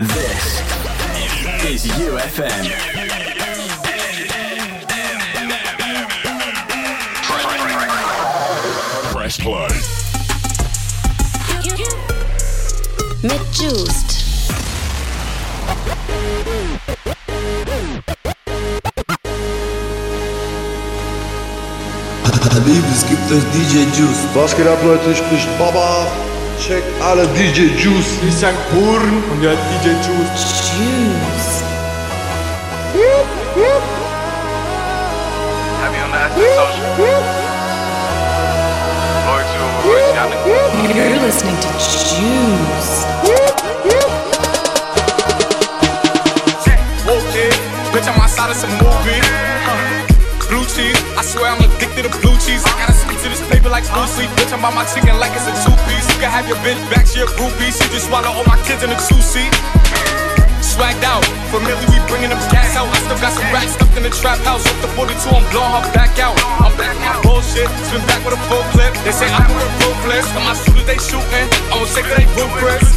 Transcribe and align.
This 0.00 0.62
is 1.62 1.84
YouFM. 1.98 2.64
Press 9.12 9.36
play. 9.36 9.68
Mit 13.22 13.42
Juiced. 13.52 14.24
Habib, 22.54 22.84
es 22.90 23.06
gibt 23.06 23.30
euch 23.30 23.44
DJ 23.52 23.80
Juice. 23.94 24.24
Was 24.32 24.56
geht 24.56 24.66
ab, 24.66 24.78
Leute? 24.82 25.14
Spricht 25.14 25.58
Baba. 25.58 26.29
Checkt 26.70 27.02
alle 27.02 27.26
DJ 27.34 27.74
Juice. 27.76 28.20
Christian 28.20 28.54
Burn 28.70 29.24
und 29.32 29.42
ihr 29.42 29.50
DJ 29.50 29.90
Juice. 30.06 30.70
Juice. 30.70 31.64
Have 35.82 35.94
you 35.96 36.02
on 36.04 36.12
the 36.12 36.18
social? 36.54 36.86
Lord 39.26 39.46
to 39.50 39.58
Louisiana. 39.82 40.36
You're 40.94 41.18
listening 41.26 41.58
to 41.58 41.68
Juice. 41.74 42.94
Okay, 47.10 47.50
bitch, 47.90 48.06
I'm 48.06 48.20
outside 48.22 48.50
of 48.50 48.56
some 48.56 48.70
movie. 48.78 49.20
Blue 50.48 50.64
cheese, 50.66 51.02
I 51.18 51.22
swear 51.22 51.50
I'm 51.50 51.58
addicted 51.58 52.04
to 52.04 52.10
blue 52.20 52.36
cheese. 52.38 52.62
I 52.64 52.68
gotta 52.78 52.89
stick 52.89 52.89
to 52.89 52.89
this 52.89 52.89
paper 53.50 53.68
like 53.68 53.84
blue 53.90 54.06
sleep. 54.06 54.30
Bitch, 54.38 54.54
I'm 54.54 54.62
by 54.62 54.70
my 54.70 54.86
chicken 54.86 55.18
like 55.18 55.34
it's 55.34 55.50
a 55.50 55.54
two 55.66 55.74
piece. 55.90 56.06
You 56.14 56.22
can 56.22 56.30
have 56.30 56.46
your 56.46 56.56
bitch 56.62 56.78
back, 56.88 57.04
she 57.10 57.20
a 57.20 57.26
groupie. 57.26 57.74
She 57.74 57.84
just 57.90 58.06
swallow 58.06 58.30
all 58.30 58.46
my 58.46 58.56
kids 58.62 58.86
in 58.86 58.94
a 58.94 58.98
two 59.10 59.18
seat. 59.18 59.50
Swagged 60.62 61.02
out, 61.02 61.24
familiar, 61.50 61.76
we 61.90 61.98
bringing 62.06 62.30
them 62.30 62.40
gas 62.48 62.78
out. 62.78 62.86
I 62.86 62.96
still 63.02 63.18
got 63.18 63.34
some 63.34 63.44
racks 63.50 63.74
stuffed 63.74 63.96
in 63.98 64.06
the 64.06 64.14
trap 64.14 64.38
house. 64.46 64.62
Up 64.70 64.78
the 64.80 64.88
42, 64.94 65.18
I'm 65.28 65.42
blowing 65.50 65.74
her 65.74 65.84
back 65.90 66.14
out. 66.22 66.38
I'm 66.62 66.72
back 66.78 66.94
on 67.10 67.18
bullshit, 67.26 67.66
spin 67.90 68.00
back 68.06 68.22
with 68.22 68.38
a 68.38 68.42
full 68.46 68.62
clip. 68.70 68.94
They 69.02 69.12
say 69.12 69.26
I'm 69.26 69.50
with 69.50 69.66
ruthless, 69.82 70.30
but 70.30 70.46
my 70.46 70.54
shooters 70.54 70.86
they 70.86 71.00
shooting. 71.02 71.46
I 71.72 71.74
was 71.74 71.90
sick 71.90 72.06
of 72.06 72.14
they 72.14 72.28
blueprints. 72.38 72.94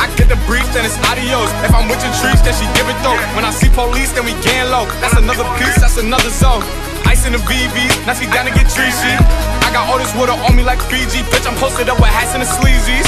I 0.00 0.08
get 0.16 0.32
the 0.32 0.40
brief, 0.48 0.64
then 0.72 0.88
it's 0.88 0.96
adios. 1.04 1.52
If 1.66 1.74
I'm 1.76 1.84
with 1.84 2.00
your 2.00 2.14
trees, 2.22 2.40
then 2.40 2.56
she 2.56 2.64
give 2.72 2.88
it 2.88 2.96
though. 3.04 3.18
When 3.36 3.44
I 3.44 3.52
see 3.52 3.68
police, 3.68 4.16
then 4.16 4.24
we 4.24 4.32
gang 4.40 4.72
low. 4.72 4.88
That's 5.04 5.18
another 5.20 5.44
piece, 5.60 5.76
that's 5.76 6.00
another 6.00 6.30
zone. 6.30 6.64
Ice 7.04 7.26
in 7.26 7.34
the 7.34 7.42
VVs, 7.44 8.06
now 8.06 8.14
she 8.14 8.24
down 8.30 8.46
to 8.46 8.54
get 8.54 8.70
treachy. 8.70 9.14
I 9.70 9.72
got 9.72 9.86
all 9.86 10.02
this 10.02 10.10
water 10.18 10.34
on 10.34 10.58
me 10.58 10.66
like 10.66 10.82
Fiji. 10.82 11.22
Bitch, 11.30 11.46
I'm 11.46 11.54
posted 11.54 11.86
up 11.86 12.02
with 12.02 12.10
hats 12.10 12.34
and 12.34 12.42
the 12.42 12.50
sleazies. 12.58 13.06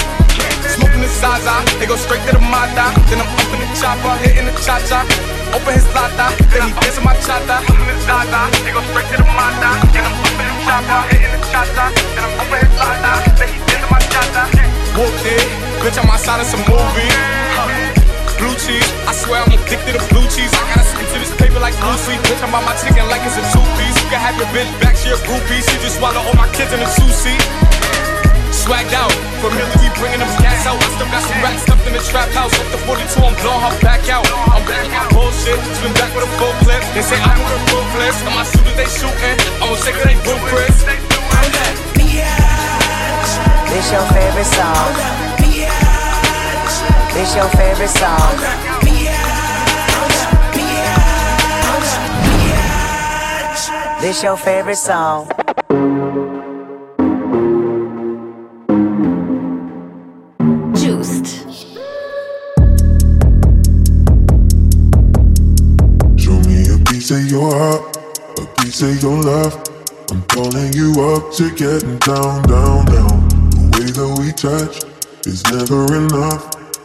Smoking 0.79 1.03
the 1.03 1.11
Zaza, 1.11 1.59
they 1.83 1.91
go 1.91 1.99
straight 1.99 2.23
to 2.31 2.39
the 2.39 2.45
Mata. 2.55 2.95
Then 3.11 3.19
I'm 3.19 3.27
up 3.27 3.51
in 3.51 3.59
the 3.59 3.67
chopper, 3.75 4.15
hitting 4.23 4.47
the 4.47 4.55
cha 4.63 4.79
cha. 4.87 5.03
Open 5.51 5.75
his 5.75 5.83
lata, 5.91 6.31
then 6.55 6.63
he 6.63 6.73
dancing 6.79 7.03
my 7.03 7.19
chata. 7.19 7.67
Smoking 7.67 7.91
the 7.91 7.99
Zaza, 8.07 8.47
they 8.63 8.71
go 8.71 8.79
straight 8.95 9.11
to 9.11 9.19
the 9.19 9.27
Mata. 9.35 9.75
Then 9.91 10.07
I'm 10.07 10.15
up 10.15 10.39
in 10.39 10.47
the 10.47 10.55
chopper, 10.63 11.03
hitting 11.11 11.35
the 11.35 11.41
cha. 11.51 11.67
Then 11.67 12.23
I'm 12.23 12.47
open 12.47 12.59
his 12.63 12.75
lata, 12.79 13.11
then 13.35 13.49
he 13.51 13.59
dancing 13.67 13.91
my 13.91 13.99
chata. 14.07 14.43
Whooped 14.95 15.27
it, 15.27 15.43
bitch, 15.83 15.99
I'm 15.99 16.15
outside 16.15 16.39
of 16.39 16.47
some 16.47 16.63
movie. 16.71 17.42
Blue 18.43 18.59
cheese, 18.59 18.91
I 19.07 19.15
swear 19.15 19.39
I'm 19.39 19.55
addicted 19.55 19.95
to 19.95 20.03
blue 20.11 20.27
cheese. 20.27 20.51
I 20.51 20.75
gotta 20.75 20.83
stick 20.83 21.07
to 21.15 21.19
this 21.23 21.31
paper 21.39 21.63
like 21.63 21.79
blue 21.79 21.95
sleep. 21.95 22.19
Bitch, 22.27 22.43
I'm 22.43 22.51
on 22.51 22.67
my 22.67 22.75
chicken 22.75 23.07
like 23.07 23.23
it's 23.23 23.39
a 23.39 23.45
two 23.55 23.63
piece. 23.79 23.95
You 24.03 24.11
can 24.11 24.19
have 24.19 24.35
your 24.35 24.51
bitch 24.51 24.67
back, 24.83 24.99
she 24.99 25.15
a 25.15 25.19
groupie. 25.23 25.63
She 25.63 25.79
just 25.79 26.03
swallow 26.03 26.19
all 26.19 26.35
my 26.35 26.51
kids 26.51 26.75
in 26.75 26.83
a 26.83 26.91
two 26.91 27.07
seat. 27.07 27.39
Swagged 28.51 28.91
out, 28.99 29.15
familiar, 29.39 29.71
we 29.79 29.87
bringing 29.95 30.19
them 30.19 30.33
gas 30.43 30.67
out. 30.67 30.75
I 30.75 30.91
still 30.91 31.07
got 31.15 31.23
some 31.23 31.39
rats 31.39 31.63
stuffed 31.63 31.87
in 31.87 31.95
the 31.95 32.03
trap 32.03 32.35
house. 32.35 32.51
Up 32.59 32.67
the 32.75 32.83
42, 32.83 33.15
I'm 33.23 33.31
blowing 33.39 33.63
her 33.63 33.75
back 33.79 34.11
out. 34.11 34.27
I'm 34.51 34.67
back 34.67 34.91
on 34.91 35.07
bullshit, 35.15 35.63
spin 35.79 35.95
back 35.95 36.11
with 36.11 36.27
a 36.27 36.31
full 36.35 36.51
clip. 36.67 36.83
They 36.99 37.07
say 37.07 37.23
I'm 37.23 37.39
with 37.39 37.55
a 37.55 37.63
ruthless, 37.71 38.27
and 38.27 38.35
my 38.35 38.43
shooters 38.43 38.75
they 38.75 38.91
shooting. 38.91 39.39
I 39.63 39.71
was 39.71 39.79
sick 39.87 39.95
of 39.95 40.03
they 40.03 40.19
blueprints. 40.27 40.83
This 43.71 43.87
your 43.95 44.03
favorite 44.11 44.51
song. 44.51 45.22
This 47.15 47.37
your 47.37 47.49
favorite 47.51 47.89
song. 47.89 48.37
This 54.01 54.23
your 54.23 54.37
favorite 54.39 54.77
song. 54.77 55.29
Juiced. 60.75 61.27
Show 66.19 66.41
me 66.49 66.65
a 66.73 66.79
piece 66.89 67.11
of 67.11 67.31
your 67.31 67.53
heart, 67.53 67.97
a 68.39 68.47
piece 68.63 68.81
of 68.81 69.03
your 69.03 69.23
love. 69.23 69.63
I'm 70.11 70.23
calling 70.29 70.73
you 70.73 70.93
up 71.13 71.31
to 71.35 71.55
getting 71.55 71.99
down, 71.99 72.43
down, 72.45 72.87
down. 72.87 73.29
The 73.51 73.69
way 73.77 73.91
that 73.93 74.19
we 74.19 74.33
touch 74.33 74.83
is 75.27 75.45
never 75.53 75.95
enough. 75.95 76.62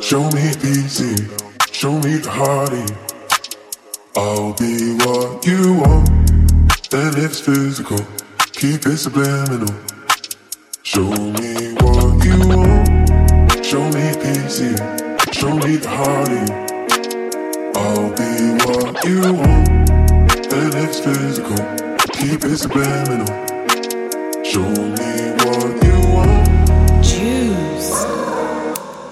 Show 0.00 0.22
me 0.30 0.50
easy, 0.62 1.16
show 1.72 1.92
me 1.98 2.18
the 2.18 2.30
hardy. 2.30 2.86
I'll 4.16 4.52
be 4.54 4.94
what 5.04 5.44
you 5.44 5.80
want, 5.80 6.08
and 6.94 7.18
it's 7.18 7.40
physical. 7.40 7.98
Keep 8.52 8.86
it 8.86 8.98
subliminal. 8.98 9.74
Show 10.84 11.10
me 11.10 11.74
what 11.82 12.24
you 12.24 12.38
want. 12.56 13.66
Show 13.66 13.84
me 13.84 14.14
PC. 14.22 14.76
Show 15.34 15.54
me 15.56 15.76
the 15.76 15.88
hardy. 15.88 16.46
I'll 17.74 18.10
be 18.14 18.30
what 18.64 19.04
you 19.04 19.20
want. 19.34 19.68
And 20.52 20.74
it's 20.76 21.00
physical. 21.00 21.56
Keep 22.12 22.44
it 22.44 22.56
subliminal. 22.58 23.45
Show 24.56 24.62
me 24.62 25.36
what 25.44 25.84
you 25.84 25.98
want. 26.16 26.48
Juice. 27.04 27.92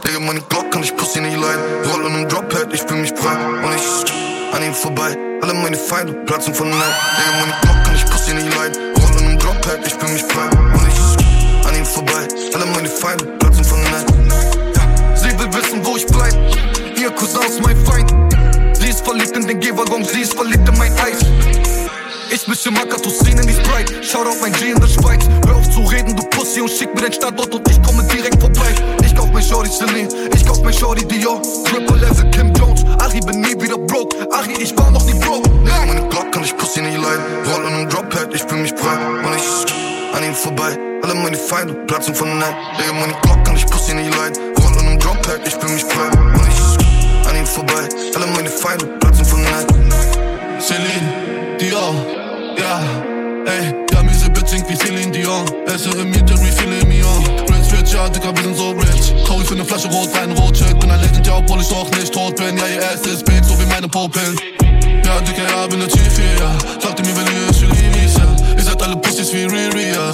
Digga, 0.02 0.20
meine 0.20 0.40
Glock 0.48 0.70
kann 0.70 0.82
ich 0.82 0.96
Pussy 0.96 1.20
nicht 1.20 1.36
leiden. 1.36 1.62
Roll 1.84 2.06
in 2.06 2.14
einem 2.14 2.28
Drophead, 2.30 2.72
ich 2.72 2.80
fühl 2.80 2.96
mich 2.96 3.12
frei. 3.12 3.36
Und 3.62 3.74
ich 3.74 4.54
an 4.54 4.62
ihm 4.62 4.72
vorbei. 4.72 5.14
Alle 5.42 5.52
meine 5.52 5.76
Feinde 5.76 6.14
platzen 6.24 6.54
von 6.54 6.70
Neid. 6.70 6.94
Digga, 7.18 7.32
meine 7.40 7.52
Glock 7.60 7.84
kann 7.84 7.94
ich 7.94 8.06
Pussy 8.06 8.32
nicht 8.32 8.56
leiden. 8.56 8.94
Roll 8.96 9.20
in 9.20 9.26
einem 9.26 9.38
Drophead, 9.38 9.86
ich 9.86 9.92
fühl 9.92 10.08
mich 10.14 10.22
frei. 10.22 10.48
Und 10.48 10.88
ich 10.88 11.68
an 11.68 11.76
ihm 11.76 11.84
vorbei. 11.84 12.26
Alle 12.54 12.64
meine 12.64 12.88
Feinde 12.88 13.26
platzen 13.38 13.64
von 13.64 13.82
Neid. 13.82 14.06
Ja, 14.74 15.14
sie 15.14 15.38
will 15.38 15.52
wissen, 15.52 15.84
wo 15.84 15.98
ich 15.98 16.06
bleib. 16.06 16.32
Ihr 16.96 17.10
Cousin 17.10 17.42
ist 17.42 17.60
mein 17.60 17.76
Feind. 17.84 18.14
Sie 18.78 18.88
ist 18.88 19.04
verliebt 19.04 19.36
in 19.36 19.46
den 19.46 19.60
Gehwaggon, 19.60 20.06
sie 20.06 20.22
ist 20.22 20.32
verliebt 20.32 20.66
in 20.66 20.78
mein 20.78 20.92
Eis. 20.92 21.20
Ich 22.30 22.48
mische 22.48 22.70
Makatosin 22.70 23.38
in 23.38 23.46
die 23.46 23.52
Sprite. 23.52 23.94
Auf 24.14 24.40
mein 24.40 24.52
G 24.52 24.70
in 24.70 24.80
der 24.80 24.88
Schweiz. 24.88 25.24
Hör 25.46 25.56
auf 25.56 25.70
zu 25.70 25.80
reden, 25.82 26.16
du 26.16 26.22
Pussy, 26.30 26.60
und 26.60 26.70
schick 26.70 26.94
mir 26.94 27.02
dein 27.02 27.12
Standort 27.12 27.54
und 27.54 27.68
ich 27.68 27.82
komme 27.82 28.02
direkt 28.04 28.40
vorbei. 28.40 28.74
Ich 29.04 29.14
kauf 29.14 29.30
mein 29.32 29.42
Shorty 29.42 29.70
Celine, 29.70 30.08
ich 30.34 30.46
kauf 30.46 30.62
mein 30.62 30.72
Shorty 30.72 31.06
Dior. 31.06 31.42
Triple 31.64 31.96
Level 31.96 32.30
Kim 32.30 32.52
Jones, 32.54 32.84
Achi 33.00 33.20
bin 33.20 33.40
nie 33.40 33.60
wieder 33.60 33.76
broke. 33.76 34.16
Achi, 34.32 34.62
ich 34.62 34.76
war 34.78 34.90
noch 34.90 35.04
nie 35.04 35.14
broke. 35.14 35.50
Ja, 35.66 35.84
meine 35.84 36.08
Glock 36.08 36.32
kann 36.32 36.44
ich 36.44 36.56
Pussy 36.56 36.80
nicht 36.80 36.96
leiden. 36.96 37.24
Roll 37.46 37.66
in 37.66 37.74
einem 37.74 37.88
Drophead, 37.88 38.32
ich 38.32 38.42
fühl 38.42 38.58
mich 38.58 38.72
frei. 38.76 38.96
Und 38.96 39.36
ich 39.36 40.14
an 40.14 40.24
ihm 40.24 40.34
vorbei. 40.34 40.78
Alle 41.02 41.14
meine 41.14 41.36
Feinde 41.36 41.74
platzen 41.86 42.14
von 42.14 42.38
Neid. 42.38 42.54
Digga, 42.78 42.92
meine 42.92 43.14
Glock 43.22 43.44
kann 43.44 43.56
ich 43.56 43.66
Pussy 43.66 43.94
nicht 43.94 44.16
leiden. 44.16 44.38
Roll 44.58 44.72
in 44.72 44.86
einem 44.86 44.98
Drophead, 44.98 45.40
ich 45.46 45.54
fühl 45.54 45.70
mich 45.70 45.84
frei. 45.84 46.08
Und 46.18 46.48
ich 46.48 47.28
an 47.28 47.36
ihm 47.36 47.46
vorbei. 47.46 47.88
Alle 48.14 48.26
meine 48.28 48.48
Feinde 48.48 48.86
platzen 49.00 49.24
von 49.24 49.42
Neid. 49.42 49.66
Celine 50.60 51.33
Dior. 51.64 51.94
Ja, 52.58 52.78
ey, 53.46 53.74
ja, 53.90 54.02
miese 54.02 54.28
Bitch 54.28 54.48
singt 54.48 54.68
wie 54.68 54.76
Celine 54.76 55.10
Dion. 55.10 55.46
Esse 55.66 55.88
im 55.96 56.10
Mieten 56.10 56.38
wie 56.44 56.52
viele 56.52 56.76
Rich, 56.76 57.72
rich, 57.72 57.92
ja, 57.92 58.06
Dicker, 58.06 58.36
wir 58.36 58.42
sind 58.42 58.56
so 58.56 58.72
rich. 58.72 59.14
Trau 59.24 59.40
ich 59.40 59.46
für 59.46 59.54
ne 59.54 59.64
Flasche 59.64 59.88
Rotwein, 59.88 60.32
Rotcheck. 60.32 60.78
Bin 60.78 60.90
ein 60.90 61.00
Legend, 61.00 61.26
ja, 61.26 61.38
obwohl 61.38 61.62
ich 61.62 61.68
doch 61.68 61.90
nicht 61.92 62.12
tot 62.12 62.36
bin. 62.36 62.58
Ja, 62.58 62.66
ihr 62.66 62.84
Ass 62.84 63.06
ist 63.06 63.24
big, 63.24 63.42
so 63.44 63.58
wie 63.58 63.64
meine 63.64 63.88
Popin. 63.88 64.36
Ja, 65.06 65.20
Dicker, 65.20 65.48
ja, 65.48 65.66
bin 65.66 65.78
ne 65.78 65.88
Chief 65.88 66.14
hier, 66.14 66.36
ja. 66.38 66.52
ihr 66.84 67.04
mir, 67.06 67.16
wenn 67.16 67.32
ihr 67.32 67.48
es 67.48 67.56
für 67.56 67.66
Livis, 67.66 68.14
Ihr 68.58 68.62
seid 68.62 68.82
alle 68.82 68.96
Pussys 68.96 69.32
wie 69.32 69.44
Riri, 69.44 69.92
ja. 69.92 70.12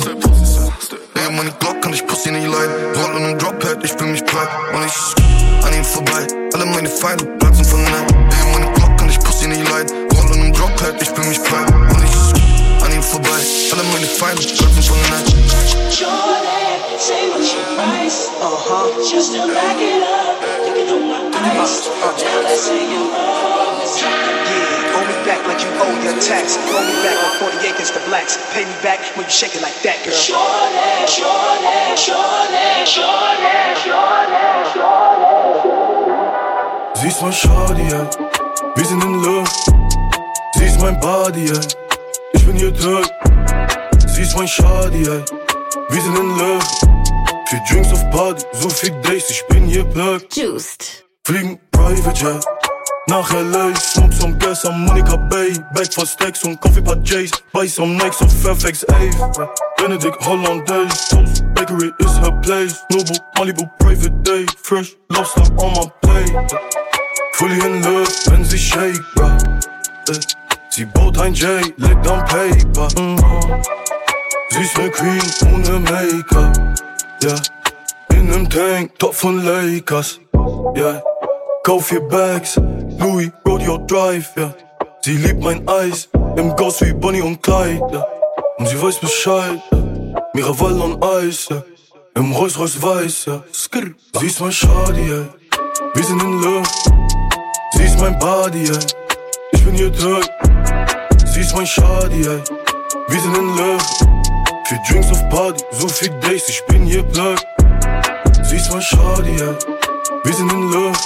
Ey, 1.14 1.32
meine 1.34 1.50
Glock 1.58 1.82
kann 1.82 1.92
ich 1.92 2.06
Pussy 2.06 2.30
nicht 2.30 2.46
leiden. 2.46 2.74
Roll 2.94 3.16
in 3.16 3.24
einem 3.24 3.38
Drophead, 3.38 3.78
ich 3.82 3.90
fühl 3.90 4.06
mich 4.06 4.24
breit. 4.24 4.48
Und 4.72 4.86
ich 4.86 5.66
an 5.66 5.74
ihm 5.74 5.84
vorbei. 5.84 6.28
Alle 6.54 6.66
meine 6.66 6.88
Feinde 6.88 7.24
platzen 7.40 7.64
von 7.64 7.82
nein. 7.82 8.30
Ey, 8.30 8.52
meine 8.52 8.72
Glock 8.72 8.96
kann 8.96 9.08
ich 9.10 9.18
Pussy 9.18 9.48
nicht 9.48 9.68
leiden. 9.68 10.09
Der 11.44 11.60
Night. 15.10 15.28
Jordan, 15.90 16.78
say 16.98 17.28
what 17.30 17.42
you 17.42 17.62
price. 17.76 18.28
Uh-huh. 18.40 18.88
Just 19.10 19.32
to 19.34 19.40
back 19.52 19.78
it 19.80 20.02
up, 20.02 20.40
you 20.66 20.72
can 20.74 20.86
hold 20.88 21.04
my 21.10 21.20
ice. 21.60 21.88
Now 22.00 22.12
let's 22.42 22.62
say 22.62 22.78
you 22.78 23.10
Yeah, 24.00 24.96
owe 24.96 25.04
me 25.06 25.14
back 25.26 25.40
like 25.46 25.60
you 25.62 25.70
owe 25.82 25.96
your 26.04 26.16
tax. 26.20 26.56
Owe 26.70 26.84
me 26.84 26.92
back 27.02 27.16
like 27.18 27.34
40 27.58 27.68
acres 27.68 27.90
to 27.90 28.00
blacks. 28.08 28.36
Pay 28.54 28.64
me 28.64 28.74
back 28.82 29.00
when 29.16 29.24
you 29.26 29.32
shake 29.32 29.54
it 29.56 29.62
like 29.62 29.74
that, 29.82 29.98
girl. 30.04 30.14
Jordan, 30.14 31.06
Jordan, 31.10 31.96
Jordan, 31.98 32.86
Jordan, 32.86 33.76
Jordan, 33.84 34.64
Jordan. 34.74 35.30
Sie 36.94 37.08
ist 37.08 37.20
mein 37.22 37.32
Shawty, 37.32 37.82
ey. 37.82 38.06
Wir 38.76 38.84
sind 38.84 39.02
in 39.02 39.22
Love. 39.22 39.89
Mein 40.80 40.98
Body, 41.00 41.44
ey. 41.50 41.60
Ich 42.32 42.46
bin. 42.46 42.58
Sie 42.58 44.22
ist 44.22 44.36
mein 44.36 44.46
ey. 44.46 45.24
Wir 45.90 46.02
sind 46.02 46.16
in 46.16 46.38
Love. 46.38 46.64
Drinks 47.68 47.92
auf 47.92 48.10
Party, 48.10 48.46
so 48.52 48.68
viel 48.68 48.90
Days, 49.02 49.28
ich 49.30 49.44
bin 49.48 49.68
Plug. 49.90 50.20
Juiced. 50.32 51.04
Fliegen 51.24 51.58
Private 51.72 52.18
Jet. 52.18 52.44
Nach 53.08 53.32
LA, 53.32 53.74
smoke 53.74 54.12
some 54.12 54.38
gas 54.38 54.64
am 54.64 54.84
Monica 54.84 55.16
Bay. 55.16 55.52
Back 55.74 55.92
for 55.92 56.06
stacks 56.06 56.44
und 56.44 56.60
Coffee 56.60 56.80
paar 56.80 56.96
J's. 56.96 57.30
Buy 57.52 57.66
some 57.66 57.96
Nikes 57.96 58.22
auf 58.22 58.32
Fairfax 58.42 58.84
Ave. 58.88 59.10
Benedict 59.76 60.16
Hollandaise. 60.24 61.08
Toast 61.08 61.44
Bakery 61.54 61.92
is 61.98 62.18
her 62.18 62.32
place. 62.40 62.84
Nobu 62.92 63.18
Malibu 63.36 63.68
Private 63.78 64.22
Day. 64.22 64.46
Fresh 64.62 64.96
lobster 65.08 65.42
on 65.58 65.72
my 65.74 65.90
plate. 66.02 66.52
Fully 67.32 67.58
in 67.66 67.82
love, 67.82 68.08
wenn 68.26 68.44
sie 68.44 68.58
shake, 68.58 69.00
bruh. 69.16 70.39
Sie 70.72 70.84
baut 70.84 71.18
ein 71.18 71.34
J, 71.34 71.62
legt 71.78 72.06
am 72.06 72.24
Paper. 72.26 72.88
Mhm. 72.96 73.18
Sie 74.50 74.60
ist 74.62 74.78
ne 74.78 74.88
Queen 74.90 75.20
ohne 75.52 75.80
Make-up. 75.80 76.56
Ja, 77.22 77.34
in 78.16 78.28
nem 78.28 78.48
Tank, 78.48 78.96
top 78.98 79.14
von 79.14 79.44
Lakers. 79.44 80.20
Ja, 80.76 81.02
kauf 81.64 81.86
vier 81.86 82.00
Bags, 82.00 82.56
Louis 82.98 83.30
Rodeo 83.46 83.78
Drive. 83.78 84.30
Ja, 84.36 84.54
sie 85.02 85.16
liebt 85.16 85.42
mein 85.42 85.68
Eis, 85.68 86.08
im 86.36 86.54
Ghost 86.54 86.80
wie 86.82 86.92
Bonnie 86.92 87.20
und 87.20 87.42
Clyde. 87.42 87.80
Ja, 87.92 88.06
und 88.58 88.68
sie 88.68 88.80
weiß 88.80 88.98
Bescheid. 88.98 89.60
Ja. 89.72 89.80
Miraval 90.34 90.80
und 90.80 91.04
Eis. 91.04 91.48
Ja, 91.48 91.62
im 92.14 92.32
Rolls 92.32 92.56
Royce 92.58 92.80
Weiß. 92.80 93.24
Ja, 93.26 93.42
Skr. 93.52 93.90
Sie 94.20 94.26
ist 94.26 94.40
mein 94.40 94.52
Shawty, 94.52 95.00
ey. 95.00 95.26
Wir 95.94 96.04
sind 96.04 96.22
in 96.22 96.40
Love. 96.42 96.68
Sie 97.72 97.82
ist 97.82 97.98
mein 98.00 98.16
Body, 98.20 98.70
ey. 98.70 98.78
Ich 99.52 99.64
bin 99.64 99.74
ihr 99.74 99.92
Tag. 99.92 100.49
Sie 101.40 101.46
ist 101.46 101.56
mein 101.56 101.66
Shawty, 101.66 102.20
ey. 102.20 102.42
Wir 103.08 103.20
sind 103.20 103.34
in 103.34 103.56
Love. 103.56 103.82
Vier 104.66 104.78
Drinks 104.86 105.10
auf 105.10 105.26
Party, 105.30 105.64
so 105.72 105.88
viel 105.88 106.10
Days, 106.20 106.46
ich 106.50 106.62
bin 106.66 106.86
ihr 106.86 107.02
Plug. 107.02 107.38
Sie 108.42 108.56
ist 108.56 108.70
mein 108.70 108.82
Shawty, 108.82 109.30
ey. 109.30 109.56
Wir 110.22 110.34
sind 110.34 110.52
in 110.52 110.70
Love. 110.70 110.98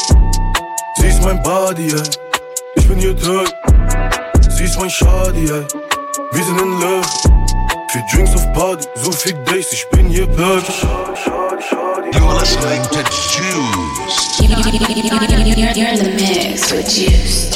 Sie 0.97 1.07
ist 1.07 1.23
mein 1.23 1.41
Body, 1.45 1.87
ey. 1.87 2.03
Ich 2.75 2.89
bin 2.89 2.99
ihr 2.99 3.17
Tag. 3.17 3.47
Sie 4.51 4.65
ist 4.65 4.77
mein 4.77 4.91
Shawty, 4.91 5.45
ey. 5.45 5.65
Wir 6.33 6.45
sind 6.45 6.61
in 6.61 6.81
Love. 6.81 7.07
Vier 7.93 8.03
Drinks 8.13 8.35
auf 8.35 8.53
Party, 8.55 8.89
so 8.97 9.13
viel 9.13 9.35
Days, 9.45 9.73
ich 9.73 9.89
bin 9.91 10.11
ihr 10.11 10.27
Plug. 10.27 10.65
You're 12.13 12.41
listening 12.41 12.83
to 12.91 13.05
Juice. 13.31 14.41
You're 14.41 15.93
in 15.93 15.99
the 15.99 16.11
mix 16.11 16.73
with 16.73 16.89
Juiced. 16.93 17.55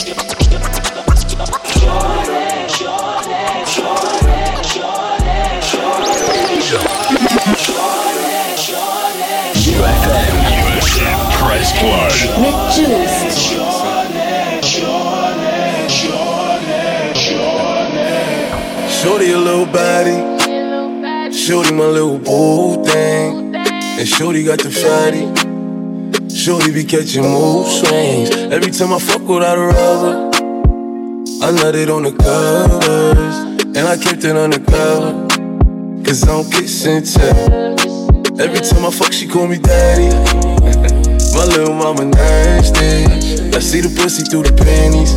Shorty 19.02 19.30
a 19.30 19.38
little 19.38 19.66
body. 19.66 21.32
Shorty 21.32 21.72
my 21.72 21.84
little 21.84 22.18
boo 22.18 22.84
thing. 22.84 23.54
And 23.54 24.08
Shorty 24.08 24.44
got 24.44 24.58
the 24.58 24.70
fatty. 24.70 25.26
Shorty 26.34 26.72
be 26.72 26.84
catching 26.84 27.22
mood 27.22 27.66
swings. 27.66 28.30
Every 28.52 28.70
time 28.70 28.92
I 28.92 28.98
fuck 28.98 29.22
without 29.22 29.56
a 29.56 29.66
rubber, 29.66 30.30
I 31.42 31.52
nutted 31.52 31.94
on 31.94 32.02
the 32.02 32.12
covers. 32.12 33.57
And 33.78 33.86
I 33.86 33.96
kept 33.96 34.24
it 34.24 34.34
undercover. 34.34 35.28
Cause 36.02 36.24
I 36.24 36.34
don't 36.34 36.50
and 36.50 37.06
tell. 37.06 38.40
Every 38.40 38.58
time 38.58 38.84
I 38.84 38.90
fuck, 38.90 39.12
she 39.12 39.28
call 39.28 39.46
me 39.46 39.56
daddy. 39.56 40.08
my 41.38 41.44
little 41.46 41.74
mama 41.74 42.06
nasty. 42.06 43.06
I 43.54 43.60
see 43.60 43.80
the 43.80 43.94
pussy 43.94 44.24
through 44.24 44.50
the 44.50 44.54
panties. 44.58 45.14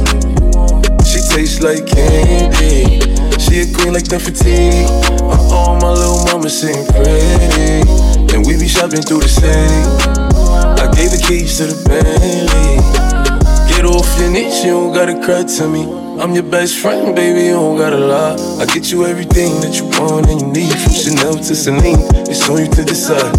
She 1.09 1.25
tastes 1.33 1.63
like 1.63 1.89
candy. 1.89 3.01
She 3.41 3.61
a 3.61 3.73
queen 3.73 3.93
like 3.93 4.05
Nefertiti. 4.13 4.85
Oh, 5.25 5.73
uh, 5.73 5.79
my 5.81 5.89
little 5.89 6.23
mama 6.25 6.47
sitting 6.47 6.85
pretty. 6.93 7.81
And 8.29 8.45
we 8.45 8.59
be 8.59 8.67
shopping 8.67 9.01
through 9.01 9.21
the 9.21 9.27
city. 9.27 9.81
I 10.77 10.85
gave 10.93 11.09
the 11.09 11.17
keys 11.17 11.57
to 11.57 11.65
the 11.65 11.81
Bentley. 11.89 12.77
Get 13.73 13.85
off 13.85 14.05
your 14.19 14.29
knees, 14.29 14.63
you 14.63 14.69
don't 14.69 14.93
gotta 14.93 15.19
cry 15.25 15.45
to 15.45 15.67
me. 15.67 16.10
I'm 16.21 16.35
your 16.35 16.43
best 16.43 16.77
friend, 16.77 17.15
baby, 17.15 17.49
you 17.49 17.57
don't 17.57 17.79
gotta 17.79 17.97
lie. 17.97 18.37
I 18.61 18.65
get 18.69 18.91
you 18.91 19.07
everything 19.07 19.57
that 19.65 19.73
you 19.81 19.89
want 19.97 20.29
and 20.29 20.37
you 20.37 20.47
need. 20.53 20.69
From 20.69 20.93
Chanel 20.93 21.33
to 21.33 21.55
Celine, 21.57 21.97
it's 22.29 22.45
on 22.45 22.61
you 22.61 22.69
to 22.77 22.85
decide. 22.85 23.33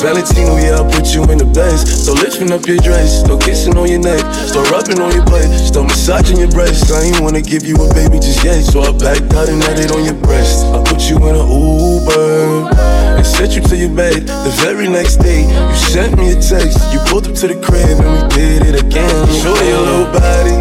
Valentino, 0.00 0.56
yeah, 0.56 0.80
I'll 0.80 0.88
put 0.88 1.12
you 1.12 1.20
in 1.28 1.36
the 1.36 1.44
best. 1.52 2.08
So 2.08 2.16
lifting 2.16 2.48
up 2.48 2.64
your 2.64 2.80
dress, 2.80 3.20
start 3.20 3.44
kissing 3.44 3.76
on 3.76 3.92
your 3.92 4.00
neck, 4.00 4.24
start 4.48 4.72
rubbing 4.72 5.04
on 5.04 5.12
your 5.12 5.24
butt, 5.28 5.44
start 5.52 5.92
massaging 5.92 6.40
your 6.40 6.48
breast. 6.48 6.88
I 6.88 7.12
ain't 7.12 7.20
wanna 7.20 7.44
give 7.44 7.68
you 7.68 7.76
a 7.76 7.92
baby 7.92 8.16
just 8.16 8.40
yet, 8.40 8.64
so 8.64 8.80
I 8.80 8.96
backed 8.96 9.36
out 9.36 9.52
and 9.52 9.60
had 9.60 9.76
it 9.76 9.92
on 9.92 10.08
your 10.08 10.16
breast. 10.24 10.64
I 10.72 10.80
put 10.80 11.04
you 11.04 11.20
in 11.28 11.36
an 11.36 11.44
Uber 11.44 12.72
and 13.20 13.26
sent 13.26 13.52
you 13.52 13.60
to 13.68 13.76
your 13.76 13.92
bed. 13.92 14.24
The 14.24 14.52
very 14.64 14.88
next 14.88 15.20
day, 15.20 15.44
you 15.44 15.76
sent 15.76 16.16
me 16.16 16.32
a 16.32 16.40
text. 16.40 16.80
You 16.88 17.04
pulled 17.04 17.28
up 17.28 17.36
to 17.44 17.52
the 17.52 17.60
crib 17.60 18.00
and 18.00 18.08
we 18.16 18.20
did 18.32 18.64
it 18.64 18.80
again. 18.80 19.12
Shorty 19.44 19.76
a 19.76 19.80
little 19.80 20.08
body, 20.08 20.56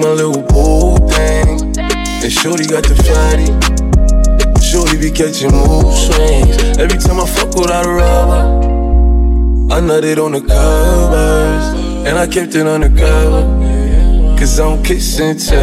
my 0.00 0.10
little 0.10 0.42
boo 0.42 0.96
thing, 1.08 1.76
and 1.78 2.32
shorty 2.32 2.66
got 2.66 2.84
the 2.84 2.94
fatty. 3.06 3.46
Shorty 4.62 4.98
be 4.98 5.10
catching 5.10 5.52
mood 5.52 5.94
swings. 5.94 6.78
Every 6.78 6.98
time 6.98 7.20
I 7.20 7.26
fuck 7.26 7.54
without 7.54 7.86
a 7.86 7.90
rubber, 7.90 8.42
I 9.72 9.80
nutted 9.80 10.18
on 10.24 10.32
the 10.32 10.40
covers. 10.40 11.84
And 12.06 12.18
I 12.18 12.26
kept 12.26 12.54
it 12.54 12.66
undercover. 12.66 13.42
Cause 14.38 14.60
I 14.60 14.64
don't 14.64 14.82
kiss 14.84 15.18
and 15.18 15.40
tell. 15.40 15.58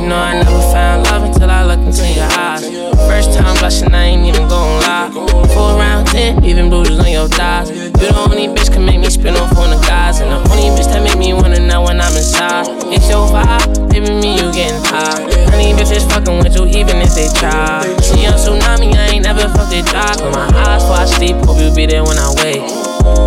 You 0.00 0.08
know 0.08 0.16
I 0.16 0.42
never 0.42 0.60
found 0.72 1.04
love 1.04 1.24
until 1.24 1.50
I 1.50 1.64
looked 1.64 1.82
into 1.82 2.06
your 2.14 2.24
eyes. 2.24 2.64
First 3.08 3.36
time 3.36 3.56
blushing, 3.58 3.92
I 3.94 4.04
ain't 4.04 4.26
even 4.26 4.48
gon' 4.48 4.80
lie. 4.82 5.10
Four 5.54 5.76
round 5.76 6.06
ten, 6.06 6.44
even 6.44 6.70
bruises 6.70 6.98
on 6.98 7.10
your 7.10 7.28
thighs. 7.28 7.87
You 7.98 8.06
the 8.06 8.14
only 8.30 8.46
bitch 8.46 8.70
can 8.70 8.86
make 8.86 9.00
me 9.00 9.10
spin 9.10 9.34
off 9.34 9.58
on 9.58 9.74
the 9.74 9.80
guys, 9.82 10.20
and 10.22 10.30
the 10.30 10.38
only 10.54 10.70
bitch 10.78 10.86
that 10.94 11.02
make 11.02 11.18
me 11.18 11.34
wanna 11.34 11.58
know 11.58 11.82
when 11.82 11.98
I'm 12.00 12.14
inside. 12.14 12.70
It's 12.94 13.10
your 13.10 13.26
vibe, 13.26 13.90
baby, 13.90 14.14
me 14.14 14.38
you 14.38 14.54
getting 14.54 14.78
high. 14.86 15.18
Honey 15.50 15.74
bitches 15.74 16.06
fucking 16.06 16.38
with 16.38 16.54
you 16.54 16.70
even 16.70 17.02
if 17.02 17.10
they 17.18 17.26
try. 17.34 17.82
See 17.98 18.22
on 18.30 18.38
tsunami, 18.38 18.94
I 18.94 19.18
ain't 19.18 19.26
never 19.26 19.50
felt 19.50 19.74
it 19.74 19.82
dry. 19.90 20.14
Close 20.14 20.30
my 20.30 20.46
eyes 20.62 20.86
before 20.86 21.02
I 21.02 21.06
sleep, 21.10 21.36
hope 21.42 21.58
you 21.58 21.74
be 21.74 21.90
there 21.90 22.06
when 22.06 22.22
I 22.22 22.30
wake. 22.38 22.62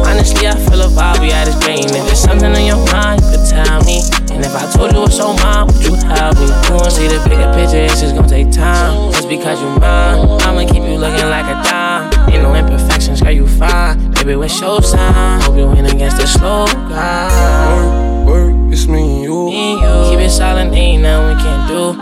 Honestly, 0.07 0.47
I 0.47 0.55
feel 0.55 0.79
a 0.79 0.87
vibe, 0.87 1.19
we 1.19 1.35
at 1.35 1.51
this 1.51 1.59
brain. 1.59 1.91
If 1.91 2.07
there's 2.07 2.23
something 2.23 2.55
on 2.55 2.63
your 2.63 2.79
mind, 2.95 3.19
you 3.27 3.27
could 3.27 3.43
tell 3.51 3.83
me. 3.83 3.99
And 4.31 4.39
if 4.39 4.55
I 4.55 4.71
told 4.71 4.95
you 4.95 5.03
it's 5.03 5.19
so 5.19 5.35
mine, 5.43 5.67
would 5.67 5.83
you 5.83 5.99
help 5.99 6.39
me? 6.39 6.47
You 6.47 6.79
won't 6.79 6.95
see 6.95 7.11
the 7.11 7.19
bigger 7.27 7.51
picture, 7.51 7.91
it's 7.91 7.99
just 7.99 8.15
gonna 8.15 8.23
take 8.23 8.55
time. 8.55 9.11
Just 9.11 9.27
because 9.27 9.59
you 9.59 9.67
mine, 9.83 10.39
I'ma 10.47 10.63
keep 10.63 10.87
you 10.87 10.95
looking 10.95 11.27
like 11.27 11.51
a 11.51 11.59
dime. 11.59 12.07
Ain't 12.31 12.43
no 12.43 12.55
imperfections, 12.55 13.19
girl, 13.19 13.35
you 13.35 13.47
fine. 13.47 14.10
Baby, 14.21 14.35
what's 14.35 14.61
your 14.61 14.83
sign? 14.83 15.41
Hope 15.41 15.57
you 15.57 15.65
win 15.65 15.87
against 15.87 16.17
the 16.17 16.27
slow 16.27 16.67
guy. 16.67 18.27
Work, 18.27 18.53
work, 18.53 18.71
it's 18.71 18.85
me 18.85 19.15
and 19.15 19.23
you. 19.23 19.45
Me 19.47 19.71
and 19.71 19.81
you. 19.81 20.11
Keep 20.11 20.19
it 20.19 20.29
silent, 20.29 20.75
ain't 20.75 21.01
nothing 21.01 21.35
we 21.35 21.41
can 21.41 21.67
do. 21.67 21.93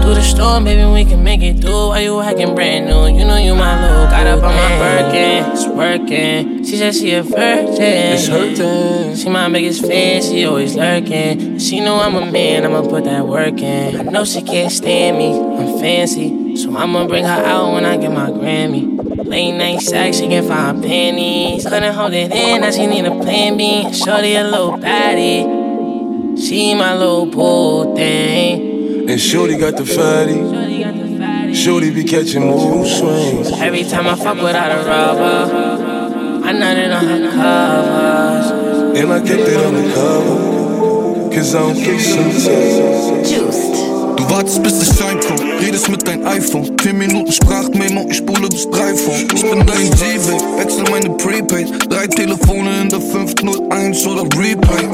Through 0.00 0.14
the 0.14 0.22
storm, 0.22 0.64
baby, 0.64 0.90
we 0.90 1.04
can 1.04 1.22
make 1.22 1.42
it 1.42 1.60
through. 1.60 1.88
Why 1.88 2.00
you 2.00 2.18
acting 2.22 2.54
brand 2.54 2.86
new? 2.86 3.06
You 3.14 3.26
know 3.26 3.36
you 3.36 3.54
my 3.54 3.78
little. 3.82 4.06
Got 4.06 4.26
up 4.26 4.42
on 4.44 4.54
my 4.54 4.78
Birkin, 4.78 5.52
it's 5.52 5.66
working. 5.66 6.64
She 6.64 6.78
said 6.78 6.94
she 6.94 7.12
a 7.12 7.22
virgin. 7.22 7.82
It's 7.82 8.28
hurting. 8.28 9.16
She 9.16 9.28
my 9.28 9.50
biggest 9.50 9.84
fan, 9.84 10.22
she 10.22 10.46
always 10.46 10.74
lurking. 10.74 11.58
She 11.58 11.80
know 11.80 12.00
I'm 12.00 12.16
a 12.16 12.32
man, 12.32 12.64
I'ma 12.64 12.80
put 12.80 13.04
that 13.04 13.26
work 13.26 13.60
in. 13.60 14.00
I 14.00 14.10
know 14.10 14.24
she 14.24 14.40
can't 14.40 14.72
stand 14.72 15.18
me, 15.18 15.38
I'm 15.38 15.78
fancy. 15.78 16.47
So 16.58 16.76
I'ma 16.76 17.06
bring 17.06 17.24
her 17.24 17.44
out 17.44 17.72
when 17.72 17.84
I 17.84 17.96
get 17.96 18.10
my 18.10 18.30
Grammy. 18.30 19.24
Late 19.24 19.52
night 19.52 19.80
sex, 19.80 20.16
she 20.16 20.26
can 20.26 20.42
find 20.42 20.82
panties. 20.82 21.62
Couldn't 21.62 21.94
hold 21.94 22.12
it 22.12 22.32
in, 22.32 22.62
now 22.62 22.72
she 22.72 22.88
need 22.88 23.04
a 23.04 23.12
plan 23.12 23.56
B. 23.56 23.92
Shorty 23.92 24.34
a 24.34 24.42
little 24.42 24.76
patty. 24.76 25.44
She 26.36 26.74
my 26.74 26.96
little 26.96 27.30
pool 27.30 27.94
thing. 27.94 29.08
And 29.08 29.20
Shorty 29.20 29.56
got 29.56 29.76
the 29.76 29.86
fatty. 29.86 31.54
Shorty 31.54 31.94
be 31.94 32.02
catching 32.02 32.46
mood 32.46 32.88
swings. 32.88 33.52
Every 33.52 33.84
time 33.84 34.08
I 34.08 34.16
fuck 34.16 34.38
without 34.38 34.72
a 34.72 34.84
rubber, 34.84 36.44
I 36.44 36.52
nutted 36.52 36.92
on 36.92 37.04
her 37.04 37.30
covers. 37.30 38.98
And 38.98 39.12
I 39.12 39.20
kept 39.20 39.48
it 39.48 39.64
on 39.64 39.74
the 39.74 39.94
cover, 39.94 41.30
cause 41.32 41.54
I 41.54 41.60
don't 41.60 41.74
get 41.76 42.00
some 42.00 42.30
tears. 42.32 43.30
Juiced. 43.30 43.87
Du 44.18 44.28
wartest 44.30 44.60
bis 44.64 44.82
ich 44.82 44.98
Schein 44.98 45.20
kommt, 45.20 45.40
redest 45.62 45.88
mit 45.88 46.06
deinem 46.06 46.26
iPhone. 46.26 46.76
10 46.76 46.98
Minuten 46.98 47.30
Sprachmemo, 47.30 48.04
ich 48.10 48.16
spule 48.16 48.48
bis 48.48 48.68
3 48.68 48.94
vor. 48.96 49.14
Ich 49.14 49.42
bin 49.42 49.64
dein 49.64 49.90
G-Weg, 49.90 50.42
wechsel 50.58 50.84
meine 50.90 51.10
Prepaid. 51.10 51.68
Drei 51.88 52.08
Telefone 52.08 52.82
in 52.82 52.88
der 52.88 53.00
501 53.00 54.06
oder 54.08 54.22
Repaid. 54.36 54.88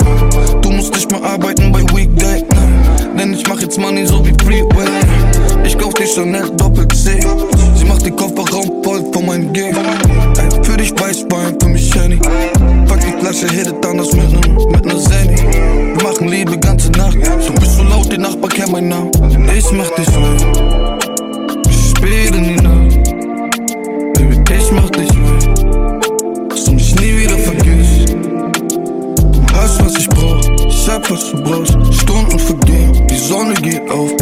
Du 0.63 0.71
musst 0.71 0.95
nicht 0.95 1.11
mehr 1.11 1.23
arbeiten 1.23 1.73
bei 1.73 1.81
Weekday. 1.97 2.45
Mann, 3.25 3.33
ich 3.33 3.49
mach 3.49 3.59
jetzt 3.59 3.81
Money 3.81 4.07
so 4.07 4.23
wie 4.27 4.35
Freeway. 4.45 4.87
Ich 5.65 5.79
kauf 5.79 5.95
die 5.95 6.05
Chanel 6.05 6.51
Doppel 6.57 6.87
C. 6.89 7.19
Sie 7.75 7.85
macht 7.87 8.05
den 8.05 8.15
Kofferraum 8.17 8.83
voll 8.83 9.03
von 9.13 9.25
meinem 9.25 9.51
G. 9.51 9.73
Für 10.63 10.77
dich 10.77 10.93
Weißwein, 10.93 11.59
für 11.59 11.69
mich 11.69 11.95
Henny. 11.95 12.19
Pack 12.87 13.01
die 13.01 13.19
Flasche, 13.21 13.49
hit 13.49 13.69
it 13.69 13.87
anders 13.87 14.13
mit 14.13 14.31
nem, 14.31 14.57
mit 14.71 14.85
ner 14.85 14.99
Zenny. 14.99 15.37
Wir 15.97 16.03
machen 16.03 16.29
Liebe 16.29 16.59
ganze 16.59 16.91
Nacht. 16.93 17.17
Du 17.17 17.55
bist 17.55 17.79
so 17.79 17.85
laut, 17.85 18.13
die 18.13 18.19
Nachbar 18.19 18.51
kennt 18.51 18.73
meinen 18.73 18.89
Namen. 18.89 19.11
Ich 19.57 19.73
mach 19.73 19.89
dich 19.91 20.07
frei. 20.11 20.37
Spät 21.97 22.35
in 22.35 22.45
die 22.45 22.63
Zeit, 30.85 31.11
was 31.11 31.31
du 31.31 31.43
brauchst. 31.43 31.73
Stunden 31.95 32.39
vergehen, 32.39 33.07
die 33.07 33.17
Sonne 33.17 33.55
geht 33.55 33.91
auf. 33.91 34.13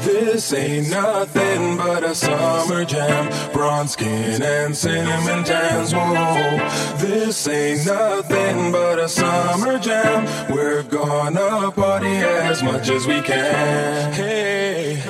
This 0.03 0.53
ain't 0.53 0.89
nothing 0.89 1.77
but 1.77 2.03
a 2.03 2.15
summer 2.15 2.83
jam. 2.85 3.29
Bronze 3.53 3.91
skin 3.91 4.41
and 4.41 4.75
cinnamon 4.75 5.43
tans. 5.43 5.93
Whoa, 5.93 6.57
this 6.97 7.47
ain't 7.47 7.85
nothing 7.85 8.71
but 8.71 8.97
a 8.99 9.07
summer 9.07 9.77
jam. 9.77 10.25
We're 10.53 10.83
gonna 10.83 11.71
party 11.71 12.07
as 12.07 12.63
much 12.63 12.89
as 12.89 13.05
we 13.07 13.21
can. 13.21 14.13
Hey, 14.13 15.01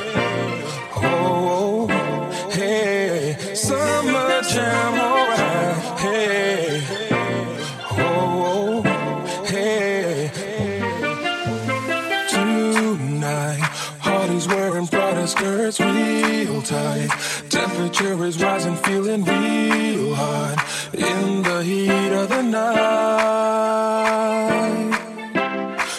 oh. 0.95 1.03
oh, 1.03 1.77
oh 1.77 1.80
hey, 2.71 3.55
summer 3.55 4.41
jam, 4.43 4.93
alright, 4.99 5.99
hey, 5.99 6.81
oh, 7.91 8.83
oh 8.85 9.45
hey. 9.45 10.31
Tonight, 12.29 13.59
Hardy's 13.99 14.47
wearing 14.47 14.87
Prada 14.87 15.27
skirts 15.27 15.79
real 15.79 16.61
tight. 16.61 17.09
Temperature 17.49 18.23
is 18.25 18.41
rising, 18.41 18.77
feeling 18.77 19.23
real 19.25 20.15
hot 20.15 20.57
in 20.93 21.43
the 21.43 21.63
heat 21.63 22.11
of 22.21 22.29
the 22.29 22.41
night. 22.41 23.41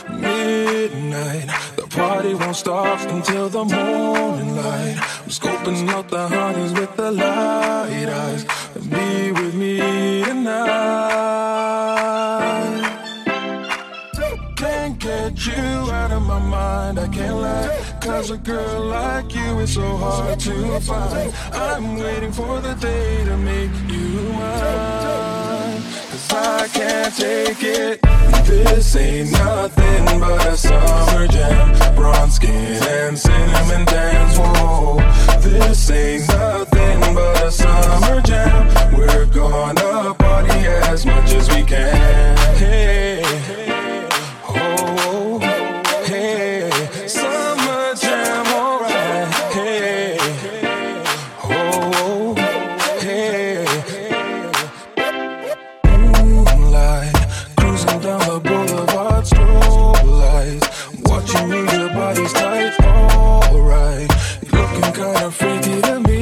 Midnight, 0.08 1.48
the 1.76 1.86
party 1.88 2.34
won't 2.34 2.56
stop 2.56 3.00
until 3.10 3.48
the 3.50 3.64
morning 3.64 4.56
light. 4.56 5.11
Scoping 5.32 5.88
out 5.88 6.08
the 6.08 6.28
honeys 6.28 6.74
with 6.74 6.94
the 6.94 7.10
light 7.10 8.06
eyes. 8.06 8.44
Be 8.74 9.32
with 9.32 9.54
me 9.54 10.22
tonight. 10.22 11.22
Can't 14.56 14.98
get 14.98 15.46
you 15.46 15.54
out 15.90 16.12
of 16.12 16.22
my 16.24 16.38
mind, 16.38 16.98
I 17.00 17.08
can't 17.08 17.36
lie. 17.36 17.82
Cause 18.02 18.30
a 18.30 18.36
girl 18.36 18.84
like 18.84 19.34
you 19.34 19.60
is 19.60 19.72
so 19.72 19.96
hard 19.96 20.38
to 20.40 20.80
find. 20.80 21.32
I'm 21.54 21.96
waiting 21.96 22.32
for 22.32 22.60
the 22.60 22.74
day 22.74 23.24
to 23.24 23.34
make 23.38 23.72
you 23.88 24.34
mine. 24.34 25.41
I 26.34 26.68
can't 26.72 27.14
take 27.14 27.62
it. 27.62 28.00
This 28.46 28.96
ain't 28.96 29.32
nothing 29.32 30.20
but 30.20 30.46
a 30.46 30.56
summer 30.56 31.26
jam. 31.28 31.94
Bronze 31.94 32.36
skin 32.36 32.82
and 32.82 33.18
cinnamon 33.18 33.84
dance. 33.84 34.38
Whoa, 34.38 34.96
this 35.40 35.90
ain't 35.90 36.28
nothing 36.28 37.14
but 37.14 37.42
a 37.44 37.50
summer 37.50 38.20
jam. 38.22 38.94
We're 38.96 39.26
gonna 39.26 40.14
party 40.14 40.66
as 40.90 41.04
much 41.04 41.32
as 41.32 41.48
we 41.50 41.62
can. 41.64 42.36
Hey. 42.56 43.71
boulevards 58.52 59.30
globalized. 59.30 60.66
I'm 60.88 61.02
watching 61.10 61.48
you, 61.48 61.62
your 61.72 61.88
body's 61.88 62.32
tight, 62.32 62.74
alright. 62.84 64.10
You're 64.42 64.60
looking 64.60 64.92
kinda 64.98 65.30
freaky 65.30 65.76
to 65.88 66.00
me. 66.08 66.20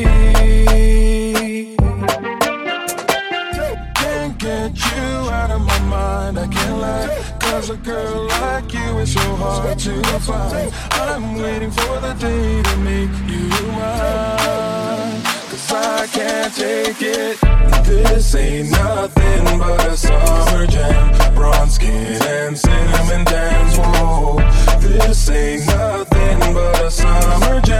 Can't 4.01 4.39
get 4.39 4.73
you 4.91 5.09
out 5.39 5.51
of 5.51 5.63
my 5.71 5.79
mind, 5.95 6.39
I 6.39 6.47
can't 6.47 6.79
lie. 6.79 7.09
Cause 7.41 7.71
a 7.71 7.77
girl 7.77 8.27
like 8.45 8.73
you 8.73 8.99
is 8.99 9.13
so 9.13 9.27
hard 9.43 9.79
to 9.79 9.95
find. 10.21 10.73
I'm 10.93 11.35
waiting 11.43 11.73
for 11.73 11.95
the 12.01 12.15
day 12.15 12.63
to 12.63 12.77
make 12.89 13.15
you 13.33 13.47
mine. 13.79 15.23
Cause 15.51 15.73
I 15.73 16.07
can't 16.17 16.55
take 16.55 17.03
it. 17.03 17.37
This 17.85 18.35
ain't 18.35 18.71
nothing 18.71 19.59
but 19.59 19.87
a 19.87 19.97
summer 19.97 20.67
jam. 20.67 21.20
Bronze 21.41 21.77
skin 21.77 22.21
and 22.23 22.59
cinnamon 22.59 23.25
jams. 23.25 23.79
Whoa, 23.79 24.37
this 24.83 25.31
ain't 25.31 25.67
nothing 25.69 26.53
but 26.53 26.85
a 26.85 26.91
summer 26.91 27.63
jam. 27.63 27.80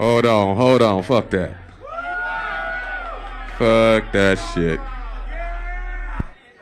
Hold 0.00 0.24
on, 0.24 0.56
hold 0.56 0.80
on, 0.80 1.02
fuck 1.02 1.28
that. 1.28 1.50
Fuck 3.58 4.10
that 4.12 4.38
shit. 4.54 4.80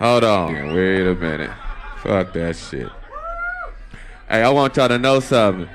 Hold 0.01 0.25
on, 0.25 0.75
wait 0.75 1.07
a 1.07 1.15
minute. 1.15 1.53
Fuck 1.99 2.33
that 2.33 2.57
shit. 2.57 2.89
Hey, 4.29 4.43
I 4.43 4.49
want 4.49 4.77
y'all 4.77 4.89
to 4.89 4.99
know 4.99 5.21
something. 5.21 5.69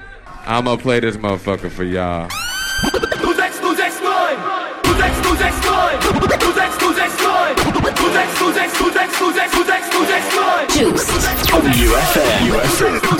I'ma 0.45 0.75
play 0.75 0.99
this 0.99 1.15
motherfucker 1.15 1.71
for 1.71 1.85
y'all. 1.85 2.27
Nous 3.23 3.39
ex, 3.39 3.61
nous 3.61 3.79
excluent 3.79 4.37
Nous 4.83 5.01
ex, 5.01 5.23
nous 5.23 5.41
excluent 5.41 6.19
Nous 6.19 6.59
ex, 6.59 6.81
nous 6.81 7.62
YouFM. 11.73 12.47
YouFM. 12.47 13.13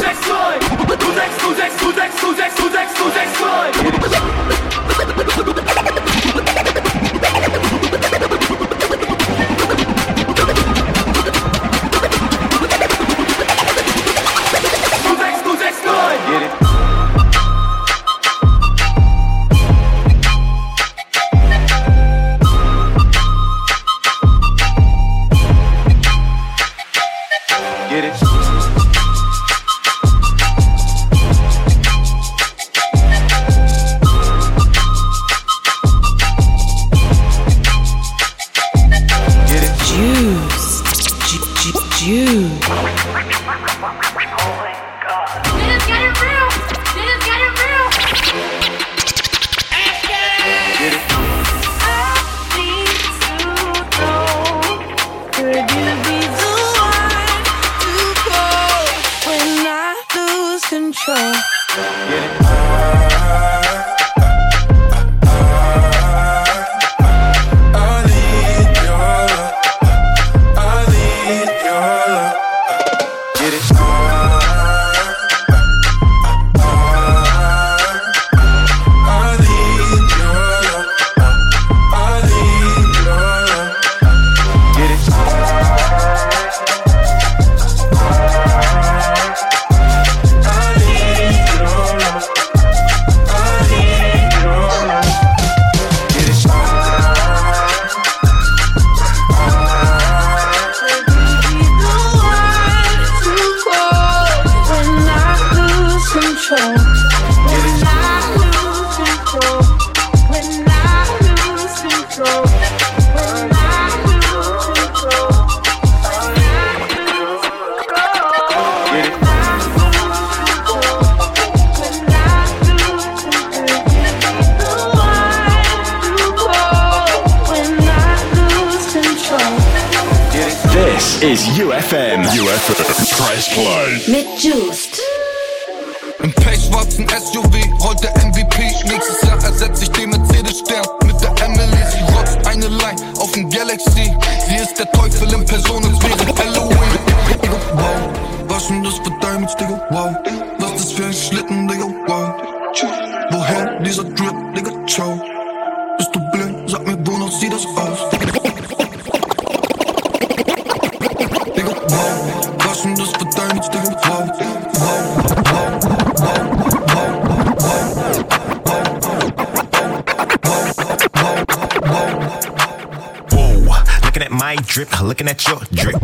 Looking 175.13 175.29
at 175.29 175.47
your 175.47 175.59
drip. 175.71 176.01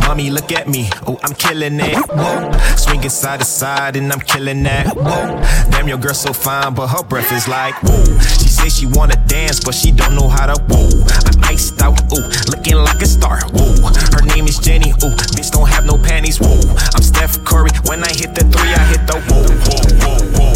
Mommy, 0.00 0.30
look 0.30 0.50
at 0.50 0.66
me, 0.68 0.88
oh, 1.06 1.16
I'm 1.22 1.32
killing 1.34 1.78
it. 1.78 1.94
Whoa, 2.10 2.50
Swinging 2.74 3.08
side 3.08 3.38
to 3.38 3.46
side, 3.46 3.94
and 3.94 4.12
I'm 4.12 4.18
killing 4.18 4.64
that. 4.64 4.96
Damn, 5.70 5.86
your 5.86 5.98
girl 5.98 6.12
so 6.12 6.32
fine, 6.32 6.74
but 6.74 6.88
her 6.88 7.04
breath 7.04 7.30
is 7.30 7.46
like, 7.46 7.74
whoa. 7.84 8.18
She 8.18 8.48
say 8.48 8.68
she 8.68 8.86
wanna 8.86 9.14
dance, 9.28 9.60
but 9.62 9.76
she 9.76 9.92
don't 9.92 10.16
know 10.16 10.28
how 10.28 10.46
to, 10.52 10.60
whoa. 10.66 10.90
I'm 11.26 11.44
iced 11.44 11.80
out, 11.82 12.00
ooh, 12.12 12.26
looking 12.50 12.74
like 12.74 13.00
a 13.00 13.06
star, 13.06 13.38
whoa. 13.54 13.92
Her 14.10 14.26
name 14.34 14.46
is 14.48 14.58
Jenny, 14.58 14.90
ooh, 14.90 15.14
bitch 15.38 15.52
don't 15.52 15.68
have 15.68 15.86
no 15.86 15.96
panties, 15.96 16.40
whoa. 16.40 16.58
I'm 16.96 17.02
Steph 17.02 17.44
Curry, 17.44 17.70
when 17.86 18.02
I 18.02 18.10
hit 18.10 18.34
the 18.34 18.42
three, 18.42 18.74
I 18.74 18.84
hit 18.90 19.06
the 19.06 19.22
whoa, 19.30 19.46
whoa, 19.70 19.86
whoa, 20.02 20.18
whoa, 20.34 20.55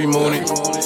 every 0.00 0.12
morning. 0.12 0.42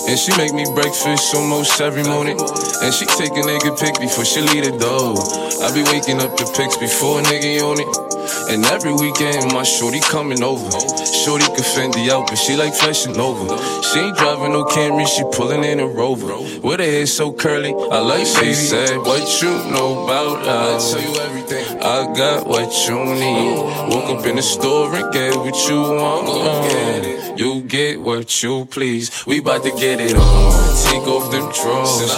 And 0.08 0.18
she 0.18 0.36
make 0.36 0.52
me 0.52 0.64
breakfast 0.74 1.34
almost 1.34 1.80
every 1.80 2.02
morning. 2.02 2.38
And 2.82 2.92
she 2.92 3.06
take 3.06 3.30
a 3.30 3.42
nigga 3.46 3.78
pic 3.78 4.00
before 4.00 4.24
she 4.24 4.40
leave 4.40 4.64
the 4.64 4.76
door. 4.76 5.14
I 5.62 5.70
be 5.72 5.82
waking 5.84 6.20
up 6.20 6.36
the 6.36 6.46
pics 6.56 6.76
before 6.76 7.20
a 7.20 7.22
nigga 7.22 7.62
on 7.62 7.78
it. 7.78 8.50
And 8.50 8.64
every 8.66 8.92
weekend 8.92 9.52
my 9.52 9.62
shorty 9.62 10.00
coming 10.00 10.42
over. 10.42 10.70
Shorty 11.06 11.46
can 11.46 11.62
fend 11.62 11.94
the 11.94 12.10
out, 12.12 12.26
but 12.26 12.36
she 12.36 12.56
like 12.56 12.74
flashing 12.74 13.16
over. 13.16 13.46
She 13.82 14.00
ain't 14.00 14.16
driving 14.16 14.52
no 14.52 14.64
Camry, 14.64 15.06
she 15.06 15.22
pulling 15.32 15.62
in 15.62 15.78
a 15.78 15.86
Rover. 15.86 16.34
With 16.60 16.80
her 16.80 16.86
hair 16.86 17.06
so 17.06 17.32
curly, 17.32 17.72
I 17.72 17.98
like 18.00 18.26
she 18.26 18.52
said, 18.52 18.98
What 18.98 19.42
you 19.42 19.50
know 19.70 20.04
about 20.04 20.46
us? 20.46 20.94
I 20.94 21.00
tell 21.00 21.14
you 21.14 21.20
everything. 21.20 21.43
I 21.86 22.10
got 22.16 22.46
what 22.46 22.72
you 22.88 22.96
need. 23.04 23.58
Woke 23.92 24.18
up 24.18 24.24
in 24.24 24.36
the 24.36 24.42
store 24.42 24.94
and 24.94 25.12
get 25.12 25.36
what 25.36 25.54
you 25.68 25.82
want. 25.82 27.38
You 27.38 27.60
get 27.60 28.00
what 28.00 28.42
you 28.42 28.64
please. 28.64 29.26
We 29.26 29.40
bout 29.40 29.64
to 29.64 29.70
get 29.72 30.00
it 30.00 30.16
on. 30.16 30.52
Take 30.86 31.06
off 31.06 31.30
them 31.30 31.52
drawers. 31.52 32.10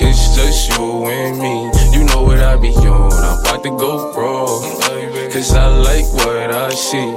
It's 0.00 0.36
just 0.36 0.78
you 0.78 1.06
and 1.06 1.40
me. 1.40 1.72
You 1.98 2.04
know 2.04 2.22
what 2.22 2.38
I 2.38 2.56
be 2.56 2.68
on. 2.68 3.12
I'm 3.12 3.40
about 3.40 3.64
to 3.64 3.70
go 3.70 4.12
raw. 4.12 4.84
Cause 5.34 5.52
I 5.52 5.66
like 5.66 6.06
what 6.14 6.54
I 6.54 6.70
see. 6.70 7.10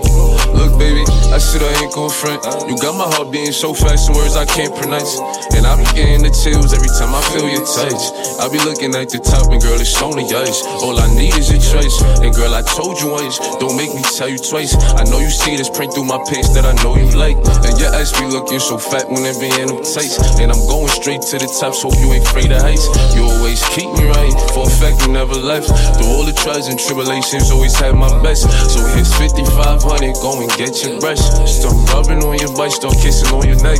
Look, 0.58 0.80
baby, 0.80 1.06
I 1.30 1.38
I 1.38 1.84
ain't 1.84 1.94
gon' 1.94 2.10
front. 2.10 2.42
You 2.66 2.74
got 2.82 2.98
my 2.98 3.06
heart 3.06 3.30
beating 3.32 3.54
so 3.54 3.76
fast, 3.76 4.08
some 4.08 4.16
words 4.16 4.36
I 4.36 4.46
can't 4.46 4.74
pronounce. 4.74 5.22
And 5.54 5.70
I 5.70 5.78
be 5.78 5.86
getting 5.94 6.26
the 6.26 6.34
chills 6.34 6.74
every 6.74 6.90
time 6.98 7.13
I 7.13 7.22
feel 7.30 7.46
your 7.46 7.62
touch. 7.62 8.02
I 8.42 8.50
be 8.50 8.58
looking 8.66 8.96
at 8.98 9.13
the 9.13 9.22
top, 9.22 9.54
and 9.54 9.62
girl, 9.62 9.78
it's 9.78 9.94
on 10.02 10.18
the 10.18 10.26
ice. 10.34 10.66
All 10.82 10.98
I 10.98 11.13
need 11.13 11.38
is 11.38 11.54
your 11.54 11.62
choice. 11.71 11.95
And 12.23 12.34
girl, 12.34 12.53
I 12.56 12.63
told 12.63 12.99
you 12.99 13.12
once, 13.12 13.39
don't 13.60 13.75
make 13.75 13.91
me 13.93 14.01
tell 14.15 14.27
you 14.27 14.39
twice. 14.39 14.75
I 14.95 15.03
know 15.12 15.19
you 15.19 15.30
see 15.30 15.56
this 15.56 15.69
print 15.69 15.93
through 15.93 16.08
my 16.08 16.17
pants 16.23 16.56
that 16.56 16.65
I 16.65 16.73
know 16.84 16.95
you 16.95 17.12
like. 17.19 17.38
And 17.67 17.75
your 17.80 17.91
ass 17.93 18.15
be 18.15 18.25
looking 18.25 18.60
so 18.60 18.77
fat 18.77 19.10
when 19.10 19.23
it 19.27 19.38
be 19.39 19.51
in 19.60 19.67
them 19.67 19.84
tights. 19.84 20.17
And 20.39 20.51
I'm 20.51 20.63
going 20.67 20.89
straight 20.89 21.21
to 21.34 21.36
the 21.38 21.49
top, 21.60 21.75
so 21.75 21.91
you 21.99 22.13
ain't 22.15 22.25
afraid 22.25 22.51
of 22.51 22.62
heights. 22.62 22.88
You 23.15 23.27
always 23.27 23.60
keep 23.75 23.89
me 23.99 24.08
right, 24.08 24.36
for 24.56 24.65
a 24.65 24.71
fact 24.71 25.03
you 25.03 25.12
never 25.12 25.36
left. 25.36 25.67
Through 25.97 26.10
all 26.10 26.23
the 26.23 26.34
trials 26.34 26.67
and 26.67 26.80
tribulations, 26.80 27.51
always 27.51 27.75
had 27.75 27.95
my 27.95 28.12
best. 28.23 28.47
So 28.71 28.80
here's 28.95 29.12
5500, 29.17 30.15
go 30.23 30.39
and 30.39 30.51
get 30.56 30.84
your 30.84 30.99
brush. 30.99 31.21
Start 31.45 31.75
rubbing 31.91 32.23
on 32.23 32.38
your 32.39 32.53
butt, 32.56 32.71
start 32.71 32.95
kissing 32.97 33.30
on 33.36 33.45
your 33.45 33.60
neck. 33.62 33.80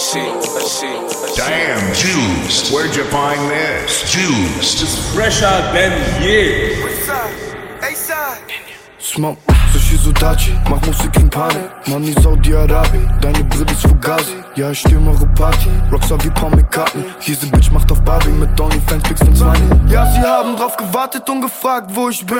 Damn, 0.00 1.92
Juice. 1.92 2.72
Where'd 2.72 2.96
you 2.96 3.04
find 3.04 3.38
this? 3.50 4.10
Juice. 4.10 5.12
Fresher 5.14 5.60
than 5.74 6.22
years. 6.22 7.06
Smoke, 8.98 9.38
so 9.72 9.78
Shizudachi, 9.78 10.54
mach 10.70 10.80
Musik 10.86 11.14
in 11.16 11.28
Panik 11.28 11.68
Money 11.88 12.12
Saudi-Arabi, 12.22 13.00
deine 13.20 13.44
Brille 13.44 13.72
ist 13.72 13.82
Fugazi 13.82 14.36
Ja, 14.54 14.70
ich 14.70 14.78
stürm 14.80 15.08
eure 15.08 15.26
Party, 15.34 15.68
Rockstar 15.90 16.22
wie 16.24 16.30
Paul 16.30 16.50
McCartney 16.50 17.04
Diese 17.26 17.46
Bitch 17.48 17.70
macht 17.70 17.90
auf 17.90 18.00
Barbie 18.02 18.30
mit 18.30 18.58
Onlyfans, 18.58 19.02
Pics 19.02 19.20
und 19.22 19.38
Money 19.38 19.92
Ja, 19.92 20.06
sie 20.12 20.20
haben 20.20 20.56
drauf 20.56 20.76
gewartet 20.76 21.28
und 21.28 21.42
gefragt, 21.42 21.90
wo 21.92 22.08
ich 22.08 22.24
bin 22.24 22.38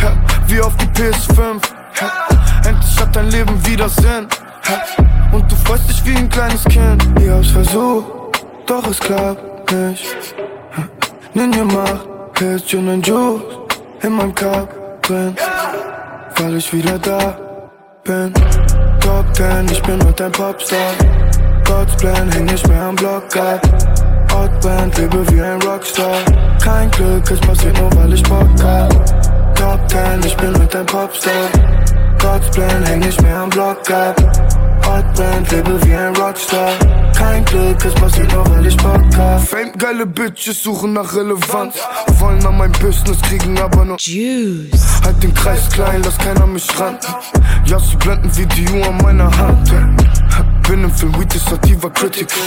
ja, 0.00 0.16
Wie 0.46 0.60
auf 0.60 0.74
die 0.76 0.86
PS5 0.86 1.60
ja, 2.00 2.10
Endlich 2.64 3.00
hat 3.00 3.14
dein 3.14 3.30
Leben 3.30 3.66
wieder 3.66 3.88
Sinn 3.88 4.26
Und 5.32 5.50
du 5.50 5.56
freust 5.56 5.88
dich 5.88 6.04
wie 6.04 6.16
ein 6.16 6.28
kleines 6.28 6.64
Kind 6.64 7.04
Ich 7.20 7.28
hab's 7.28 7.50
versucht, 7.50 8.06
doch 8.66 8.86
es 8.88 8.98
klappt 8.98 9.72
nicht 9.72 10.34
ja, 10.76 10.84
Ninja 11.34 11.64
macht 11.64 12.06
Hits, 12.38 12.66
Gin 12.66 12.88
und 12.88 13.06
Juice 13.06 13.42
In 14.02 14.12
meinem 14.12 14.34
Cup 14.34 15.02
drin 15.02 15.36
weil 16.38 16.56
ich 16.56 16.72
wieder 16.72 16.98
da 16.98 17.36
bin. 18.04 18.32
Top 19.00 19.24
10, 19.34 19.66
ich 19.70 19.82
bin 19.82 20.02
heute 20.04 20.26
ein 20.26 20.32
Popstar. 20.32 20.92
God's 21.64 21.96
Plan, 21.96 22.30
häng 22.32 22.46
nicht 22.46 22.66
mehr 22.68 22.82
am 22.82 22.96
Block 22.96 23.36
ab. 23.36 23.60
Outband, 24.34 24.96
lebe 24.98 25.30
wie 25.30 25.42
ein 25.42 25.60
Rockstar. 25.62 26.16
Kein 26.62 26.90
Glück, 26.90 27.30
es 27.30 27.40
passiert 27.40 27.78
nur, 27.78 27.94
weil 27.96 28.12
ich 28.14 28.22
Bock 28.24 28.48
hab. 28.62 28.90
Top 29.54 29.80
10, 29.88 30.20
ich 30.24 30.36
bin 30.36 30.54
heute 30.58 30.80
ein 30.80 30.86
Popstar. 30.86 31.32
Plan, 32.22 32.84
häng 32.86 33.00
nicht 33.00 33.20
mehr 33.22 33.36
am 33.36 33.50
Block 33.50 33.90
ab. 33.90 34.16
Outband, 34.86 35.50
lebe 35.50 35.84
wie 35.84 35.94
ein 35.94 36.14
Rockstar. 36.16 36.70
Kein 37.16 37.44
Glück, 37.44 37.84
es 37.84 37.94
passiert 37.94 38.32
nur, 38.32 38.48
weil 38.50 38.66
ich 38.66 38.76
Bock 38.76 39.16
hab. 39.16 39.40
Fame, 39.40 39.72
geile 39.76 40.06
Bitches 40.06 40.62
suchen 40.62 40.92
nach 40.92 41.14
Relevanz. 41.14 41.74
Wollen 42.18 42.44
an 42.46 42.58
mein 42.58 42.72
Business 42.72 43.20
kriegen, 43.22 43.58
aber 43.58 43.84
nur 43.84 43.96
Juice. 43.98 44.70
Halt 45.04 45.22
den 45.22 45.34
Kreis 45.34 45.68
klein, 45.70 46.02
lass 46.04 46.16
keiner 46.18 46.46
mich 46.46 46.68
ran. 46.78 46.96
Ja, 47.64 47.78
sie 47.78 47.96
blenden 47.96 48.30
wie 48.36 48.46
die 48.46 48.68
Uhr 48.70 48.86
an 48.86 48.98
meiner 48.98 49.36
Hand. 49.38 49.72
Bin 50.68 50.84
im 50.84 50.90
Film, 50.92 51.18
Weed 51.18 51.34
ist 51.34 51.52
aktiver 51.52 51.90
Critical. 51.90 52.38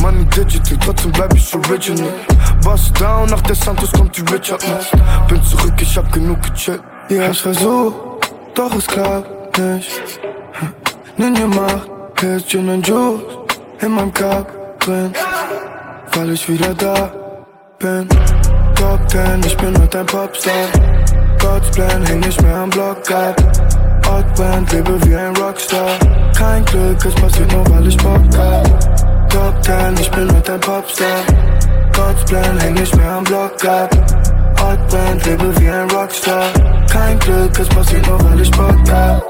Money 0.00 0.24
digital, 0.26 0.78
trotzdem 0.84 1.12
bleib 1.12 1.34
ich 1.34 1.54
original. 1.54 2.12
Bust 2.62 3.00
down, 3.00 3.28
nach 3.28 3.42
der 3.42 3.56
Santos 3.56 3.90
kommt 3.92 4.16
die 4.16 4.22
Richardness. 4.32 4.86
Bin 5.28 5.42
zurück, 5.42 5.74
ich 5.80 5.96
hab 5.96 6.12
genug 6.12 6.40
gechillt. 6.42 6.82
Ja, 7.08 7.30
ich 7.30 7.40
versuch, 7.40 7.92
doch 8.56 8.74
es 8.74 8.86
klappt 8.86 9.58
nicht. 9.58 10.20
Ninja 11.16 11.46
macht 11.46 11.90
Hits, 12.20 12.46
Gin 12.48 12.68
und 12.68 12.86
Juice 12.86 13.22
in 13.80 13.92
meinem 13.92 14.12
Cup 14.12 14.48
drin, 14.80 15.12
weil 16.14 16.30
ich 16.30 16.48
wieder 16.48 16.74
da 16.74 17.12
bin. 17.78 18.08
Top 18.74 19.00
10, 19.08 19.40
ich 19.44 19.56
bin 19.58 19.78
heute 19.80 20.00
ein 20.00 20.06
Popstar. 20.06 20.68
God's 21.38 21.70
Plan, 21.70 22.04
häng 22.06 22.20
nicht 22.20 22.40
mehr 22.42 22.56
am 22.56 22.70
Block 22.70 23.10
ab. 23.10 23.36
Outband, 24.10 24.72
lebe 24.72 25.04
wie 25.06 25.16
ein 25.16 25.36
Rockstar. 25.36 25.98
Kein 26.36 26.64
Glück, 26.64 27.04
es 27.04 27.14
passiert 27.14 27.52
nur, 27.52 27.68
weil 27.70 27.88
ich 27.88 27.96
Bock 27.98 28.38
hab. 28.38 29.28
Top 29.30 29.62
10, 29.62 29.94
ich 30.00 30.10
bin 30.10 30.34
heute 30.34 30.54
ein 30.54 30.60
Popstar. 30.60 31.20
God's 31.94 32.24
Plan, 32.24 32.58
häng 32.60 32.74
nicht 32.74 32.96
mehr 32.96 33.10
am 33.10 33.24
Block 33.24 33.64
ab. 33.64 34.25
Hotband, 34.66 35.24
Label 35.26 35.60
wie 35.60 35.68
ein 35.68 35.88
Rockstar 35.90 36.52
Kein 36.90 37.18
Glück, 37.20 37.56
es 37.58 37.68
passiert 37.68 38.08
auch 38.08 38.24
alles 38.24 38.48
spontan 38.48 39.22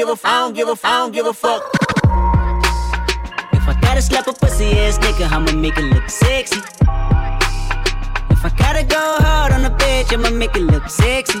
give 0.00 0.08
a, 0.08 0.16
I 0.26 0.40
don't 0.40 0.54
give 0.54 0.68
a, 0.68 0.76
I 0.82 0.96
don't 0.98 1.12
give 1.12 1.26
a 1.26 1.32
fuck. 1.34 1.62
If 3.52 3.68
I 3.68 3.78
gotta 3.82 4.00
slap 4.00 4.26
a 4.28 4.32
pussy 4.32 4.72
ass 4.78 4.96
nigga, 4.98 5.30
I'ma 5.30 5.52
make 5.52 5.76
it 5.76 5.92
look 5.92 6.08
sexy. 6.08 6.56
If 8.30 8.42
I 8.42 8.50
gotta 8.56 8.82
go 8.82 9.16
hard 9.18 9.52
on 9.52 9.66
a 9.66 9.70
bitch, 9.70 10.10
I'ma 10.14 10.30
make 10.30 10.56
it 10.56 10.62
look 10.62 10.88
sexy. 10.88 11.40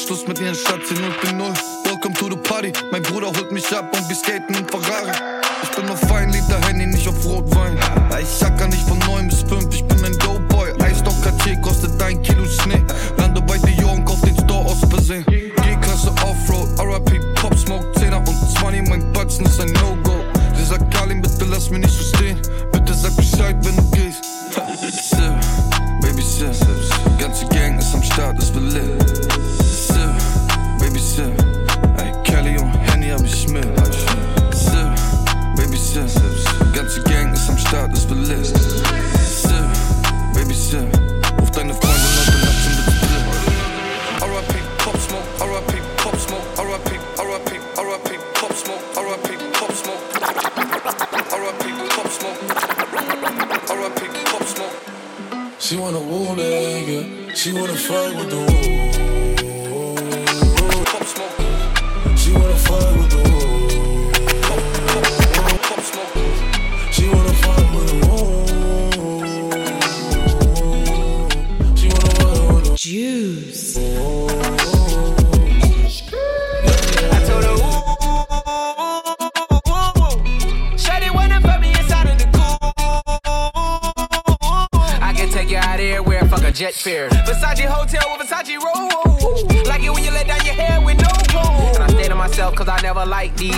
Schluss 0.00 0.26
mit 0.26 0.40
ihren 0.40 0.54
Schatz, 0.54 0.88
sie 0.88 0.94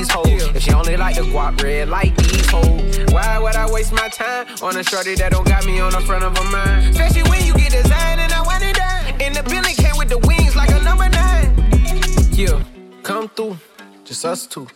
these 0.03 0.11
hoes. 0.12 0.57
If 0.57 0.62
she 0.62 0.72
only 0.72 0.96
like 0.96 1.16
the 1.16 1.22
guap 1.22 1.62
red 1.62 1.88
like 1.88 2.16
these 2.16 2.48
hoes, 2.50 2.98
why 3.12 3.38
would 3.38 3.55
I 3.55 3.70
waste 3.70 3.92
my 3.92 4.09
time 4.09 4.46
on 4.62 4.76
a 4.76 4.82
shorty 4.82 5.14
that 5.16 5.32
don't 5.32 5.46
got 5.46 5.64
me 5.64 5.80
on 5.80 5.92
the 5.92 6.00
front 6.00 6.24
of 6.24 6.36
a 6.36 6.44
mind? 6.44 6.90
Especially 6.90 7.22
when 7.30 7.44
you 7.46 7.55
get 7.55 7.72
designed 7.72 8.20
and 8.20 8.32
I 8.32 8.42
want 8.42 8.64
it 8.64 8.76
done. 8.76 9.20
And 9.20 9.34
the 9.34 9.42
building 9.42 9.74
came 9.76 9.96
with 9.96 10.09
the 10.09 10.18
wings 10.18 10.57
like 10.57 10.70
a 10.70 10.82
number 10.82 11.09
nine. 11.09 11.55
Yeah, 12.32 12.62
come 13.03 13.28
through, 13.28 13.59
just 14.05 14.24
us 14.24 14.46
two. 14.46 14.66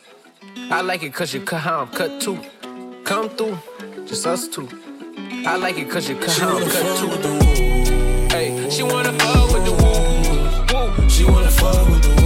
I 0.71 0.81
like 0.81 1.03
it 1.03 1.13
cause 1.13 1.35
you 1.35 1.41
cut 1.41 1.61
how 1.61 1.81
I'm 1.81 1.89
cut 1.89 2.21
too. 2.21 2.39
Come 3.05 3.29
through, 3.31 3.59
just 4.07 4.27
us 4.27 4.49
two. 4.49 4.69
I 5.47 5.57
like 5.57 5.79
it 5.79 5.91
cause 5.91 6.09
you 6.09 6.17
cut 6.17 6.37
how 6.39 6.57
I'm 6.57 6.71
cut 6.71 6.99
too. 6.99 7.11
Hey, 8.35 8.71
she 8.71 8.83
wanna 8.83 9.13
fuck 9.13 9.53
with 9.53 9.65
the 9.65 9.73
woo. 9.73 11.09
She 11.09 11.25
wanna 11.25 11.51
fuck 11.51 11.89
with 11.89 12.03
the 12.03 12.23
woo. 12.23 12.26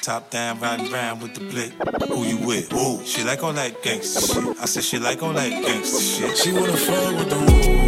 Top 0.00 0.30
down, 0.30 0.60
riding 0.60 0.90
round 0.92 1.20
with 1.20 1.34
the 1.34 1.40
blick. 1.40 1.72
Who 2.08 2.24
you 2.24 2.38
with? 2.38 2.72
Ooh, 2.72 3.04
she 3.04 3.24
like 3.24 3.42
all 3.42 3.52
that 3.52 3.82
gangsta 3.82 4.32
shit. 4.32 4.58
I 4.60 4.64
said 4.66 4.84
she 4.84 4.98
like 4.98 5.22
all 5.22 5.32
that 5.32 5.50
gangsta 5.50 6.18
shit. 6.18 6.38
She 6.38 6.52
wanna 6.52 6.76
fuck 6.76 7.16
with 7.16 7.28
the 7.28 7.36
rules. 7.36 7.87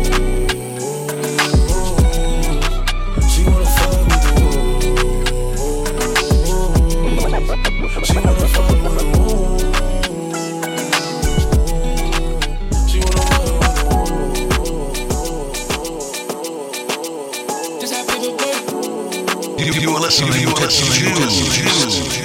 Listening 20.20 20.60
to 20.60 22.24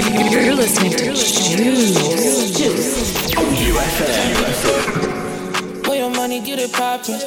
Juice. 0.00 0.30
You're 0.44 0.54
listening 0.54 0.92
to 0.92 1.14
Juice. 1.14 2.56
Juice. 2.56 3.32
Where 5.86 5.98
your 5.98 6.10
money 6.10 6.40
get 6.40 6.58
it 6.58 6.72
poppin'? 6.72 7.18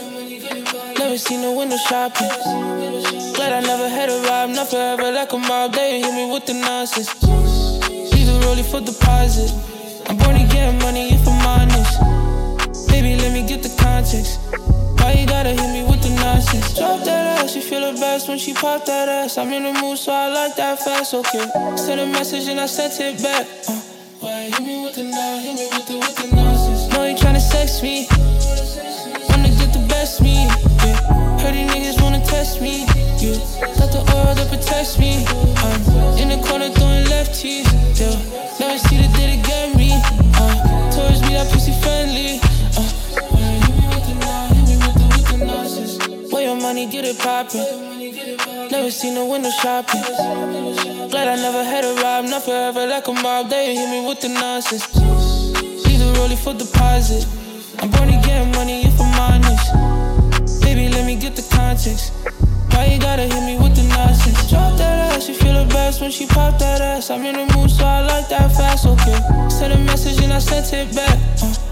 Never 0.97 1.17
seen 1.17 1.41
no 1.41 1.53
window 1.57 1.77
shopping. 1.77 2.29
Glad 3.35 3.53
I 3.53 3.61
never 3.61 3.89
had 3.89 4.09
a 4.09 4.21
ride, 4.27 4.49
not 4.51 4.69
forever 4.69 5.11
like 5.11 5.33
a 5.33 5.37
mob. 5.37 5.73
They 5.73 5.99
hit 5.99 6.13
me 6.13 6.31
with 6.31 6.45
the 6.45 6.53
nonsense. 6.53 7.09
Leave 7.89 8.27
the 8.27 8.39
rollie 8.45 8.63
for 8.63 8.81
deposit. 8.81 9.51
I'm 10.07 10.17
born 10.17 10.35
to 10.35 10.43
get 10.53 10.73
money 10.81 11.11
if 11.13 11.27
I'm 11.27 11.45
honest. 11.45 11.99
Baby, 12.87 13.15
let 13.21 13.33
me 13.33 13.43
get 13.45 13.61
the 13.63 13.69
context. 13.81 14.39
Why 15.05 15.11
you 15.11 15.27
gotta 15.27 15.49
hit 15.49 15.69
me 15.71 15.83
with 15.83 16.01
the 16.01 16.09
nonsense? 16.17 16.73
Drop 16.73 17.05
that 17.05 17.37
ass, 17.37 17.55
you 17.55 17.61
feel 17.61 17.93
the 17.93 17.99
best 17.99 18.27
when 18.27 18.39
she 18.39 18.55
pop 18.55 18.85
that 18.85 19.07
ass. 19.07 19.37
I'm 19.37 19.53
in 19.53 19.61
the 19.61 19.79
mood, 19.79 19.99
so 19.99 20.11
I 20.11 20.29
like 20.33 20.55
that 20.55 20.79
fast, 20.79 21.13
okay. 21.13 21.45
Send 21.77 22.01
a 22.01 22.07
message 22.07 22.47
and 22.47 22.59
I 22.59 22.65
sent 22.65 22.99
it 22.99 23.21
back. 23.21 23.45
Uh, 23.69 23.73
why 24.19 24.49
hit 24.49 24.61
me 24.61 24.83
with 24.83 24.95
the 24.95 25.03
non, 25.03 25.41
hit 25.41 25.61
me 25.61 25.69
with 25.77 25.85
the 25.85 25.97
with 26.01 26.15
the 26.17 26.35
nonsense? 26.35 26.89
You 26.89 27.13
tryna 27.21 27.39
sex 27.39 27.83
me, 27.83 28.07
wanna 29.29 29.53
get 29.53 29.77
the 29.77 29.85
best 29.87 30.23
me. 30.23 30.49
Yeah. 30.81 30.97
Heard 31.37 31.53
these 31.53 31.69
niggas 31.69 32.01
wanna 32.01 32.25
test 32.25 32.59
me. 32.59 32.89
Yeah. 33.21 33.37
Got 33.77 33.93
the 33.93 34.01
oil 34.09 34.33
that 34.33 34.49
protects 34.49 34.97
me. 34.97 35.23
I'm 35.61 36.17
in 36.17 36.29
the 36.33 36.41
corner 36.41 36.69
throwing 36.69 37.05
lefties. 37.05 37.69
Yeah. 38.01 38.54
Money 46.85 46.91
get 46.91 47.05
it 47.05 47.19
poppin'? 47.19 48.69
Never 48.71 48.91
seen 48.91 49.15
no 49.15 49.25
window 49.25 49.49
shopping. 49.61 50.01
Glad 51.09 51.27
I 51.27 51.35
never 51.35 51.63
had 51.63 51.83
a 51.83 51.93
ride, 52.01 52.25
not 52.29 52.43
forever 52.43 52.85
like 52.85 53.07
a 53.07 53.13
mob. 53.13 53.49
They 53.49 53.75
hit 53.75 53.89
me 53.89 54.07
with 54.07 54.21
the 54.21 54.29
nonsense. 54.29 54.85
Leave 55.85 55.99
the 55.99 56.13
rollie 56.17 56.37
for 56.37 56.53
deposit. 56.53 57.25
I'm 57.79 57.89
born 57.91 58.07
to 58.07 58.19
get 58.27 58.45
money 58.55 58.83
if 58.85 58.99
I'm 58.99 59.19
honest. 59.19 60.61
Baby, 60.61 60.89
let 60.89 61.05
me 61.05 61.15
get 61.15 61.35
the 61.35 61.45
context. 61.55 62.13
Why 62.71 62.85
you 62.85 62.99
gotta 62.99 63.23
hit 63.23 63.43
me 63.45 63.57
with 63.57 63.75
the 63.75 63.83
nonsense? 63.95 64.49
Drop 64.49 64.77
that 64.77 65.15
ass, 65.15 65.29
you 65.29 65.35
feel 65.35 65.53
the 65.53 65.73
best 65.73 66.01
when 66.01 66.11
she 66.11 66.25
pop 66.27 66.59
that 66.59 66.81
ass. 66.81 67.09
I'm 67.09 67.23
in 67.25 67.35
the 67.35 67.55
mood, 67.55 67.71
so 67.71 67.85
I 67.85 68.01
like 68.01 68.27
that 68.29 68.51
fast, 68.51 68.85
okay. 68.85 69.19
Send 69.49 69.73
a 69.73 69.77
message 69.77 70.21
and 70.23 70.33
I 70.33 70.39
sent 70.39 70.73
it 70.73 70.95
back. 70.95 71.17
Uh, 71.41 71.64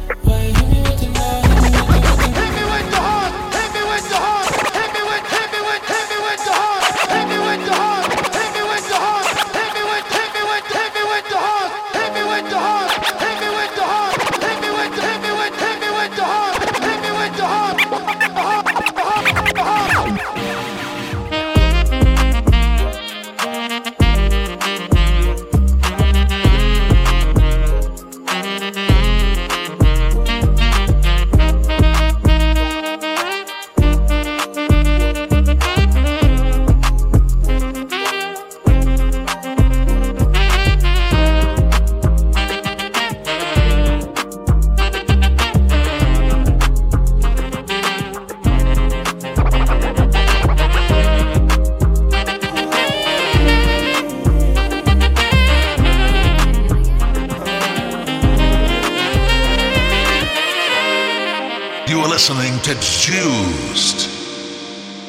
to 62.74 62.80
Juiced. 62.80 64.10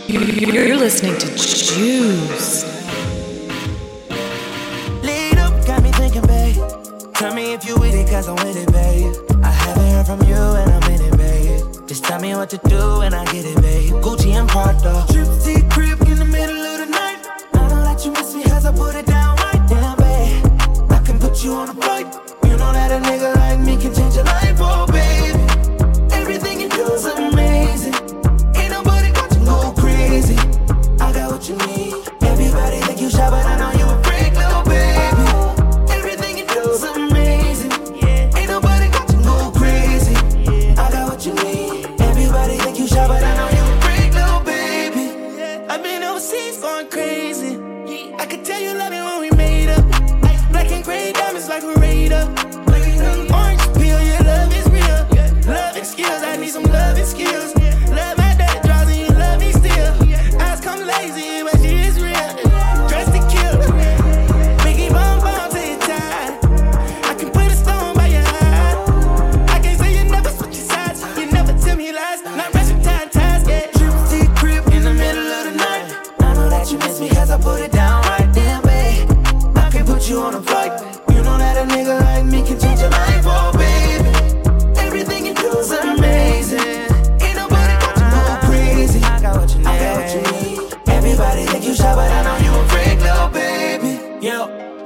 You're 0.06 0.76
listening 0.76 1.16
to 1.18 1.26
Juice. 1.34 2.43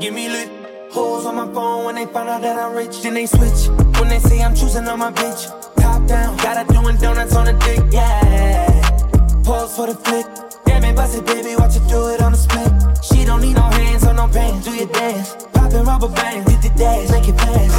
Give 0.01 0.15
me 0.15 0.29
lit. 0.29 0.49
Hoes 0.93 1.27
on 1.27 1.35
my 1.35 1.53
phone 1.53 1.85
when 1.85 1.97
they 1.97 2.07
find 2.07 2.29
out 2.29 2.41
that 2.43 2.57
I'm 2.57 2.73
rich, 2.73 3.03
then 3.03 3.15
they 3.15 3.27
switch. 3.27 3.67
When 3.99 4.09
they 4.09 4.21
say 4.21 4.41
I'm 4.41 4.55
choosing 4.55 4.87
on 4.87 5.01
my 5.01 5.11
bitch, 5.11 5.51
top 5.75 6.07
down, 6.07 6.37
got 6.37 6.57
her 6.57 6.73
doing 6.73 6.97
donuts 6.99 7.35
on 7.35 7.47
the 7.47 7.53
dick, 7.55 7.83
yeah. 7.91 8.69
Pause 9.43 9.75
for 9.75 9.87
the 9.89 9.95
flick. 9.95 10.25
Damn 10.65 10.85
it, 10.85 10.95
bust 10.95 11.19
it, 11.19 11.27
baby, 11.27 11.57
watch 11.57 11.75
her 11.75 11.89
do 11.89 12.09
it 12.15 12.23
on 12.23 12.31
the 12.31 12.39
split. 12.39 12.71
She 13.03 13.25
don't 13.25 13.41
need 13.41 13.57
no 13.57 13.63
hands 13.63 14.07
or 14.07 14.15
no 14.15 14.29
pants, 14.29 14.69
do 14.69 14.75
your 14.77 14.87
dance. 14.87 15.35
Poppin' 15.53 15.85
rubber 15.85 16.09
bands, 16.09 16.49
hit 16.49 16.63
the 16.63 16.69
dash, 16.79 17.11
make 17.11 17.27
it 17.27 17.37
pass. 17.37 17.75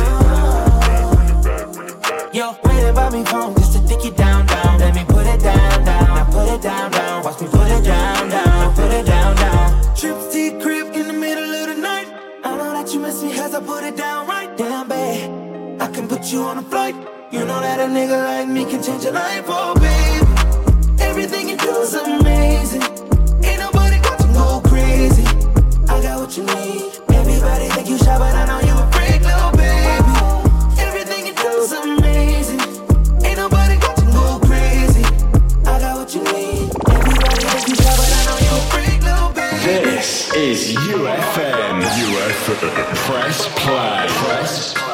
Yo, 2.33 2.53
waiting 2.65 2.93
by 2.93 3.09
me 3.11 3.23
phone 3.23 3.55
just 3.55 3.73
to 3.73 3.79
dick 3.87 4.03
it 4.03 4.17
down, 4.17 4.45
down. 4.45 4.77
Let 4.77 4.93
me 4.93 5.05
put 5.05 5.25
it 5.25 5.39
down, 5.39 5.85
down. 5.85 6.03
Now 6.03 6.25
put 6.25 6.49
it 6.53 6.61
down, 6.61 6.91
down. 6.91 7.23
Watch 7.23 7.39
me 7.39 7.47
put 7.47 7.71
it 7.71 7.83
down, 7.85 8.29
down. 8.29 8.75
Put 8.75 8.91
it 8.91 9.05
down, 9.05 9.35
down. 9.37 9.95
Trip 9.95 10.31
to 10.31 10.59
crib 10.61 10.88
that 13.11 13.23
me 13.23 13.39
I 13.39 13.59
put 13.59 13.83
it 13.83 13.97
down 13.97 14.27
right 14.27 14.55
down, 14.55 14.87
babe. 14.87 15.81
I 15.81 15.87
can 15.87 16.07
put 16.07 16.31
you 16.31 16.43
on 16.43 16.59
a 16.59 16.61
flight. 16.61 16.95
You 17.31 17.39
know 17.39 17.59
that 17.59 17.79
a 17.79 17.87
nigga 17.91 18.17
like 18.23 18.47
me 18.47 18.65
can 18.65 18.83
change 18.83 19.03
your 19.03 19.13
life, 19.13 19.45
oh 19.47 19.73
babe. 19.75 20.99
Everything 20.99 21.49
you 21.49 21.57
do 21.57 21.71
is 21.81 21.93
amazing. 21.95 22.83
Ain't 23.43 23.59
nobody 23.59 23.99
got 23.99 24.19
to 24.19 24.27
go 24.27 24.61
crazy. 24.63 25.25
I 25.89 26.01
got 26.03 26.19
what 26.21 26.37
you 26.37 26.43
need. 26.43 26.91
Everybody 27.09 27.69
think 27.69 27.89
you 27.89 27.97
shy, 27.97 28.17
but 28.17 28.35
I 28.35 28.45
know 28.45 28.59
you 28.67 28.68
This 39.99 40.33
is 40.33 40.75
YouFM. 40.75 41.81
YouFM. 41.81 42.95
Press 42.95 43.49
play. 43.57 44.05
Press 44.07 44.73
Mit 44.73 44.88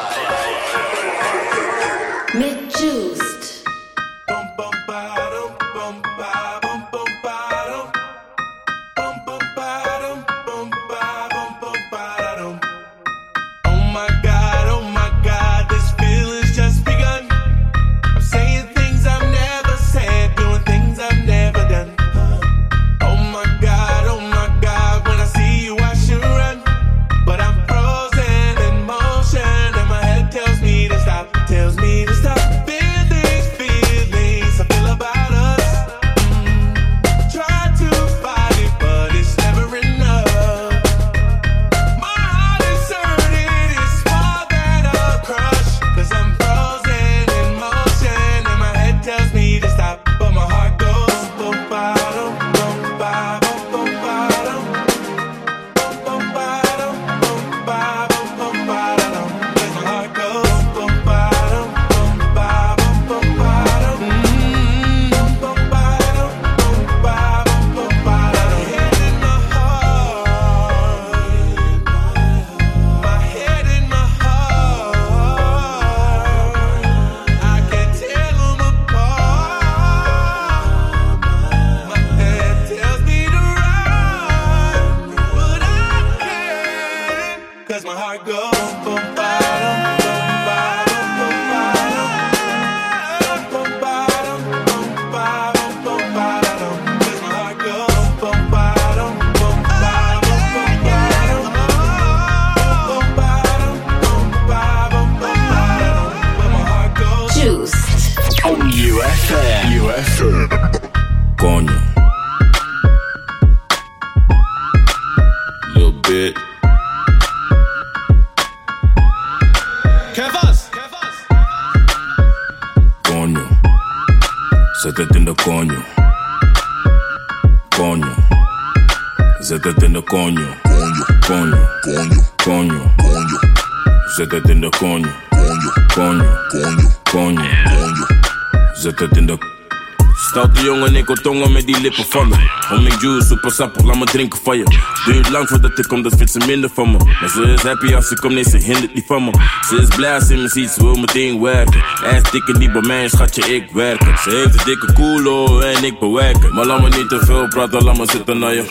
die 141.66 141.80
lippen 141.80 142.04
van 142.04 142.28
me. 142.28 142.36
Om 142.70 142.86
ik 142.86 143.00
juice, 143.00 143.26
super 143.26 143.50
sappig, 143.50 143.84
laat 143.84 143.98
me 143.98 144.04
drinken 144.04 144.40
van 144.42 144.56
je. 144.56 144.64
Duurt 145.04 145.28
lang 145.28 145.48
voordat 145.48 145.78
ik 145.78 145.88
kom, 145.88 146.02
dat 146.02 146.14
vindt 146.16 146.32
ze 146.32 146.38
minder 146.46 146.70
van 146.74 146.90
me. 146.90 146.98
Maar 147.20 147.28
ze 147.28 147.42
is 147.42 147.62
happy 147.62 147.94
als 147.94 148.10
ik 148.10 148.16
kom, 148.16 148.34
nee, 148.34 148.44
ze 148.44 148.56
hindert 148.56 148.94
niet 148.94 149.04
van 149.06 149.24
me. 149.24 149.30
Ze 149.68 149.76
is 149.76 149.96
blij 149.96 150.14
als 150.14 150.26
ze 150.26 150.34
me 150.34 150.48
ziet, 150.48 150.70
ze 150.70 150.82
wil 150.82 150.94
meteen 150.94 151.40
werken. 151.40 151.82
Ass 152.04 152.30
dikke 152.30 152.58
niet 152.58 152.72
bij 152.72 152.80
mij, 152.80 153.08
schatje, 153.08 153.54
ik 153.54 153.70
werken. 153.72 154.18
Ze 154.18 154.30
heeft 154.30 154.58
een 154.58 154.64
dikke 154.64 154.92
koelo 154.92 155.60
en 155.60 155.84
ik 155.84 155.98
bewerken. 155.98 156.54
Maar 156.54 156.66
laat 156.66 156.80
me 156.80 156.88
niet 156.88 157.08
te 157.08 157.18
veel 157.24 157.48
praten, 157.48 157.84
laat 157.84 157.98
me 157.98 158.06
zitten 158.10 158.38
naar 158.38 158.54
je. 158.54 158.64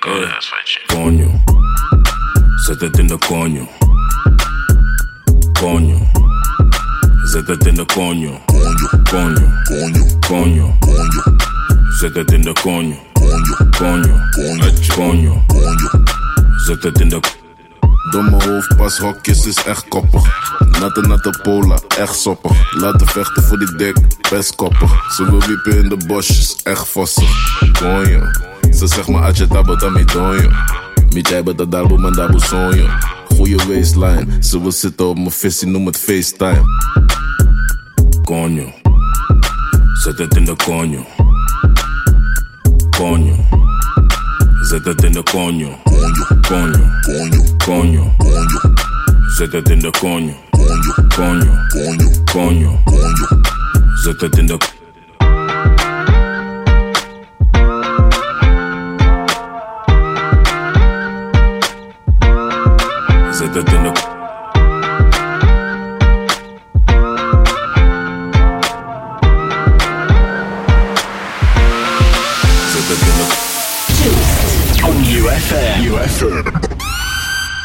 Hey. 0.00 0.28
Coño. 0.86 1.30
Zet 2.56 2.80
het 2.80 2.98
in 2.98 3.06
de 3.06 3.18
coño. 3.18 3.68
Coño. 5.52 5.98
Zet 7.24 7.46
het 7.46 7.66
in 7.66 7.74
de 7.74 7.84
coño. 7.84 8.40
Coño. 9.10 9.48
Coño. 10.26 10.78
Coño. 10.80 11.51
Zet 11.98 12.14
het 12.14 12.32
in 12.32 12.42
de 12.42 12.52
coño. 12.52 12.96
Coño. 13.78 14.16
Coño. 14.96 15.42
Zet 16.56 16.82
het 16.82 17.00
in 17.00 17.08
de 17.08 17.20
Door 18.10 18.24
mijn 18.24 18.42
hoofd 18.42 18.76
pas 18.76 18.98
hokjes 18.98 19.46
is 19.46 19.64
echt 19.64 19.88
koppig. 19.88 20.22
Natte 20.80 21.00
natte 21.00 21.40
pola, 21.42 21.78
echt 21.98 22.20
soppig. 22.20 22.74
Laten 22.80 23.06
vechten 23.06 23.42
voor 23.42 23.58
die 23.58 23.76
dik, 23.76 23.96
best 24.30 24.54
koppig. 24.54 25.12
Ze 25.12 25.30
wil 25.30 25.40
wiepen 25.46 25.82
in 25.82 25.88
de 25.88 25.96
bosjes, 26.06 26.56
echt 26.62 26.88
vossig. 26.88 27.30
Konjo, 27.78 28.20
ze 28.70 28.86
zegt 28.86 29.08
me 29.08 29.18
atje 29.18 29.46
tabata 29.46 29.88
mi 29.88 30.04
donjo. 30.04 30.50
Mi 31.14 31.20
jij 31.20 31.42
dat 31.42 31.70
darbo 31.70 31.96
man 31.96 32.12
dabu 32.12 32.38
sonjo. 32.40 32.88
Goeie 33.28 33.56
waistline, 33.56 34.26
ze 34.40 34.60
wil 34.60 34.72
zitten 34.72 35.06
op 35.06 35.16
mijn 35.16 35.30
visie, 35.30 35.68
noem 35.68 35.86
het 35.86 35.98
FaceTime. 35.98 36.62
coño. 38.24 38.72
Zet 40.02 40.18
het 40.18 40.36
in 40.36 40.44
de 40.44 40.56
coño. 40.56 41.31
Coño. 43.02 43.34
Zet 44.62 44.84
het 44.84 45.02
in 45.02 45.12
de 45.12 45.22
coño. 45.24 45.76
Coño. 46.48 46.86
Coño. 47.64 48.14
Zet 49.36 49.52
het 49.52 49.70
in 49.70 49.80
de 49.80 49.90
coño. 49.90 50.34
Coño. 51.16 51.52
Coño. 52.32 52.78
Zet 54.04 54.20
het 54.20 54.38
in 54.38 54.46
de 54.46 54.56
Zet 54.56 54.81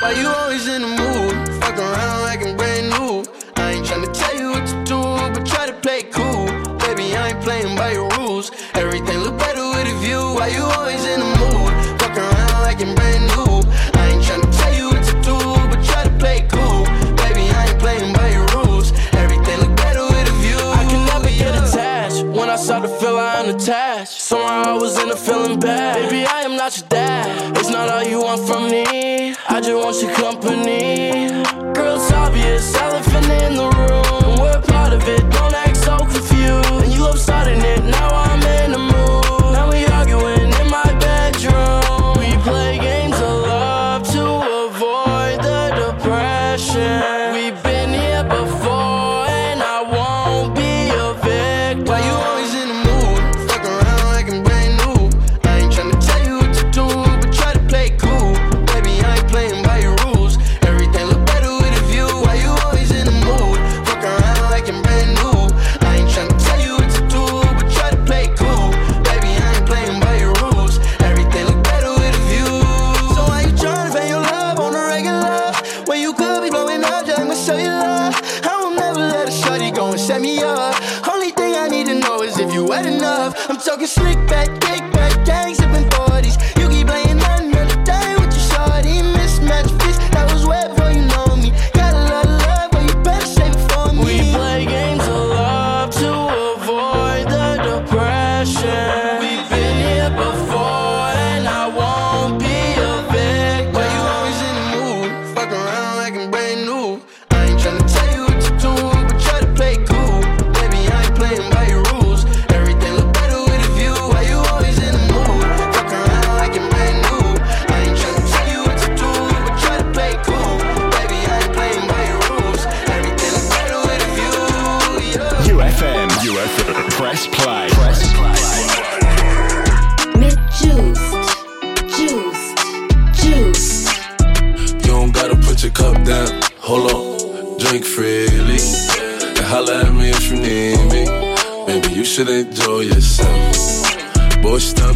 Why 0.07 0.13
you 0.13 0.29
always 0.29 0.65
in 0.69 0.81
the 0.83 0.87
mood? 0.87 1.35
Fuck 1.59 1.77
around 1.77 2.21
like 2.21 2.41
I'm 2.41 2.55
brand 2.55 2.87
new. 2.91 3.25
I 3.57 3.73
ain't 3.73 3.85
tryna 3.85 4.07
tell 4.13 4.39
you 4.39 4.51
what 4.51 4.65
to 4.65 4.75
do, 4.85 5.01
but 5.33 5.45
try 5.45 5.65
to 5.65 5.73
play 5.73 6.03
cool. 6.03 6.45
Baby, 6.79 7.13
I 7.13 7.31
ain't 7.31 7.41
playing 7.41 7.75
by 7.75 7.91
your 7.91 8.07
rules. 8.15 8.49
Everything 8.73 9.19
look 9.19 9.37
better 9.37 9.67
with 9.67 9.93
a 9.93 9.95
view. 9.99 10.23
Why 10.39 10.47
you 10.47 10.63
always 10.63 11.03
in 11.05 11.19
the 11.19 11.31
mood? 11.43 11.99
Fuck 11.99 12.15
around 12.15 12.61
like 12.63 12.79
I'm 12.79 12.95
brand 12.95 13.23
new. 13.35 13.51
I 13.99 14.03
ain't 14.15 14.23
tryna 14.23 14.47
tell 14.55 14.73
you 14.79 14.87
what 14.95 15.03
to 15.11 15.15
do, 15.27 15.35
but 15.71 15.83
try 15.83 16.05
to 16.05 16.13
play 16.23 16.47
cool. 16.55 16.85
Baby, 17.27 17.51
I 17.51 17.67
ain't 17.67 17.79
playing 17.83 18.13
by 18.13 18.29
your 18.31 18.47
rules. 18.55 18.93
Everything 19.11 19.59
look 19.59 19.75
better 19.75 20.05
with 20.07 20.31
a 20.31 20.35
view. 20.39 20.63
I 20.79 20.87
can 20.87 21.03
never 21.11 21.31
get 21.35 21.51
attached. 21.51 22.23
When 22.23 22.49
I 22.49 22.55
start 22.55 22.83
to 22.83 22.89
feel 22.99 23.17
I 23.17 23.43
am 23.43 23.53
attached. 23.53 24.21
Somehow 24.21 24.71
I 24.71 24.77
was 24.79 24.97
in 25.03 25.11
a 25.11 25.17
feeling 25.17 25.59
bad. 25.59 25.95
Baby, 25.99 26.25
I 26.25 26.43
am 26.43 26.55
not 26.55 26.77
your 26.77 26.87
dad. 26.87 27.06
Not 27.77 27.89
all 27.89 28.03
you 28.03 28.21
want 28.21 28.47
from 28.47 28.71
me. 28.71 29.35
I 29.47 29.61
just 29.61 29.71
want 29.71 30.01
your 30.01 30.11
company. 30.15 31.46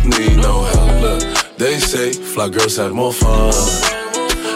Need 0.06 0.38
no 0.38 0.64
help. 0.64 1.02
Look, 1.02 1.58
they 1.58 1.80
say 1.80 2.14
fly 2.14 2.50
girls 2.50 2.78
have 2.78 2.94
more 2.94 3.14
fun. 3.14 3.52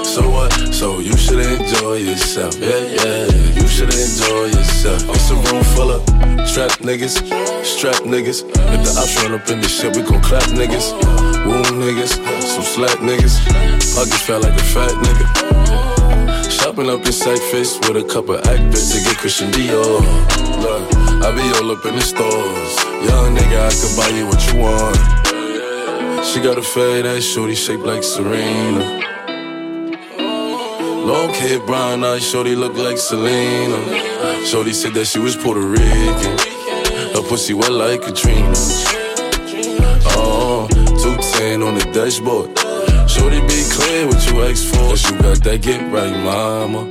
So 0.04 0.30
what? 0.30 0.52
So 0.74 1.00
you 1.00 1.16
should 1.18 1.40
enjoy 1.40 1.96
yourself. 1.96 2.58
Yeah, 2.58 2.80
yeah. 2.80 3.26
You 3.54 3.68
should 3.68 3.94
enjoy 3.94 4.46
yourself. 4.56 5.04
It's 5.10 5.30
a 5.30 5.36
room 5.36 5.64
full 5.76 5.92
of 5.92 6.06
trap 6.54 6.72
niggas, 6.80 7.20
strap 7.66 8.02
niggas. 8.04 8.44
If 8.48 8.80
the 8.86 8.92
ops 8.98 9.16
run 9.22 9.34
up 9.34 9.50
in 9.50 9.60
this 9.60 9.80
shit, 9.80 9.96
we 9.96 10.04
gon' 10.04 10.22
clap 10.22 10.44
niggas. 10.56 10.94
Wound 11.46 11.66
niggas, 11.84 12.16
some 12.42 12.64
slack 12.64 12.98
niggas. 13.00 13.44
Pockets 13.96 14.22
felt 14.22 14.44
like 14.44 14.54
a 14.54 14.64
fat 14.64 14.92
nigga. 15.04 16.50
Shopping 16.50 16.90
up 16.90 17.06
in 17.06 17.12
sack 17.12 17.40
face 17.52 17.78
with 17.80 17.98
a 17.98 18.04
couple 18.04 18.38
actors 18.38 18.92
to 18.92 19.04
get 19.04 19.18
Christian 19.18 19.52
Dior. 19.52 20.00
Look, 20.62 20.84
I 21.24 21.32
be 21.36 21.44
all 21.60 21.72
up 21.72 21.86
in 21.86 21.96
the 21.96 22.02
stores. 22.02 22.74
Young 23.04 23.36
nigga, 23.36 23.68
I 23.68 23.74
could 23.76 23.98
buy 23.98 24.10
you 24.18 24.26
what 24.28 24.42
you 24.48 24.60
want. 24.62 25.25
She 26.26 26.42
got 26.42 26.58
a 26.58 26.62
fade 26.62 27.06
ass 27.06 27.24
shorty 27.24 27.56
shaped 27.56 27.84
like 27.84 28.04
Serena. 28.04 28.84
Long 31.06 31.30
hair, 31.30 31.60
brown 31.60 32.04
eyes, 32.04 32.28
shorty 32.28 32.56
look 32.56 32.76
like 32.76 32.98
Selena. 32.98 33.78
Shorty 34.44 34.74
said 34.74 34.94
that 34.96 35.06
she 35.06 35.20
was 35.20 35.36
Puerto 35.36 35.62
Rican. 35.62 36.38
Her 37.14 37.22
pussy 37.30 37.54
wet 37.54 37.72
like 37.72 38.02
Katrina. 38.02 38.50
Uh-uh, 40.08 40.68
oh, 40.68 40.68
210 40.68 41.62
on 41.62 41.76
the 41.76 41.86
dashboard. 41.94 42.50
Shorty 43.10 43.40
be 43.42 43.64
clear 43.72 44.08
what 44.08 44.26
you 44.28 44.42
ask 44.44 44.66
for. 44.68 44.90
Cause 44.90 45.10
you 45.10 45.18
got 45.20 45.44
that 45.44 45.62
get 45.62 45.82
right, 45.94 46.12
mama. 46.24 46.82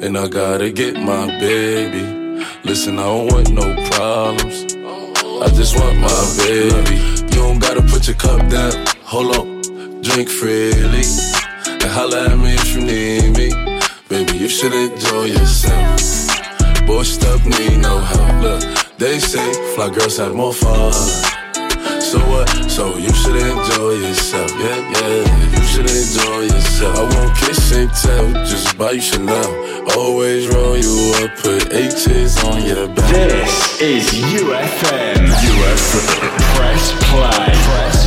And 0.00 0.16
I 0.16 0.28
gotta 0.28 0.70
get 0.70 0.94
my 0.94 1.26
baby. 1.40 2.02
Listen, 2.62 2.98
I 2.98 3.02
don't 3.02 3.32
want 3.32 3.50
no 3.50 3.74
problems. 3.90 4.74
I 5.42 5.48
just 5.48 5.78
want 5.78 5.98
my 5.98 6.34
baby. 6.38 7.23
Don't 7.44 7.58
gotta 7.58 7.82
put 7.82 8.06
your 8.08 8.16
cup 8.16 8.40
down. 8.48 8.72
Hold 9.02 9.36
on, 9.36 9.60
drink 10.00 10.30
freely. 10.30 11.04
And 11.82 11.90
holla 11.96 12.30
at 12.30 12.38
me 12.38 12.54
if 12.54 12.74
you 12.74 12.80
need 12.80 13.36
me. 13.36 13.48
Baby, 14.08 14.38
you 14.38 14.48
should 14.48 14.72
enjoy 14.72 15.24
yourself. 15.24 16.86
Boy, 16.86 17.02
stuff 17.02 17.44
need 17.44 17.76
no 17.82 17.98
help. 17.98 18.42
Look, 18.42 18.62
they 18.96 19.18
say 19.18 19.46
fly 19.74 19.90
girls 19.90 20.16
have 20.16 20.34
more 20.34 20.54
fun. 20.54 21.33
So 22.14 22.20
what? 22.30 22.48
So 22.70 22.96
you 22.96 23.12
should 23.12 23.34
enjoy 23.34 23.94
yourself. 24.06 24.48
Yeah, 24.52 24.78
yeah. 24.92 25.50
You 25.50 25.62
should 25.66 25.90
enjoy 25.90 26.42
yourself. 26.42 26.96
I 26.96 27.02
won't 27.12 27.36
kiss 27.36 27.72
and 27.72 27.90
tell, 27.92 28.32
just 28.46 28.78
buy 28.78 28.92
you 28.92 29.00
Chanel. 29.00 29.50
Always 29.98 30.46
roll 30.46 30.76
you 30.76 31.12
up, 31.16 31.36
put 31.38 31.72
H's 31.72 32.38
on 32.44 32.64
your 32.64 32.86
back. 32.86 33.10
This 33.10 33.80
is 33.80 34.04
YouFM. 34.12 35.26
YouFM. 35.26 36.54
Press 36.54 36.92
play. 37.10 37.50
Press 37.66 38.03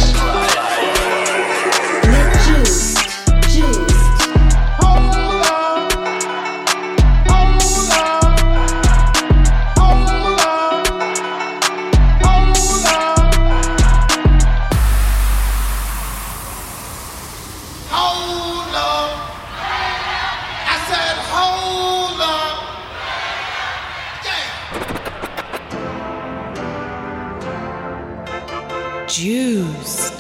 Juice. 29.17 30.11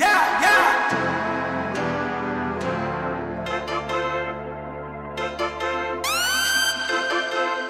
Yeah, 0.00 0.40
yeah. 0.40 0.72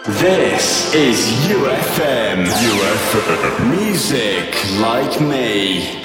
This 0.06 0.94
is 0.94 1.18
YouFM. 1.50 2.46
YouFM. 2.46 3.70
Music 3.70 4.54
like 4.78 5.20
me. 5.20 6.01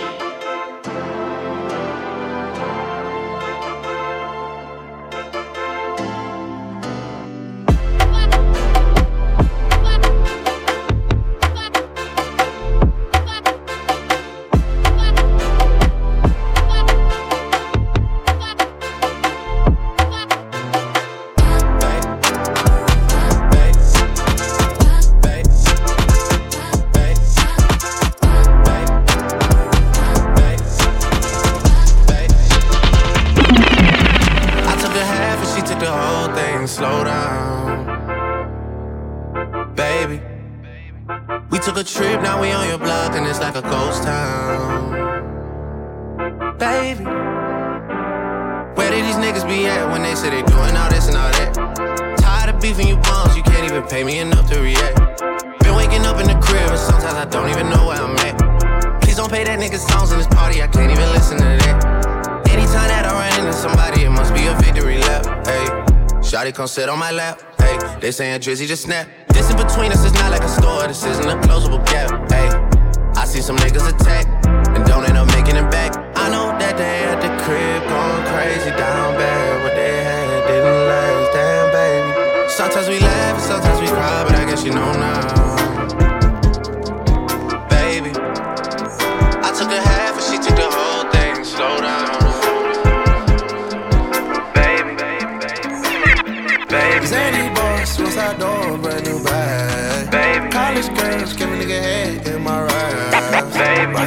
On 66.97 66.99
my 66.99 67.11
lap. 67.11 67.39
Hey, 67.59 67.77
they 67.99 68.11
saying 68.11 68.41
Drizzy 68.41 68.65
just 68.65 68.83
snap. 68.83 69.07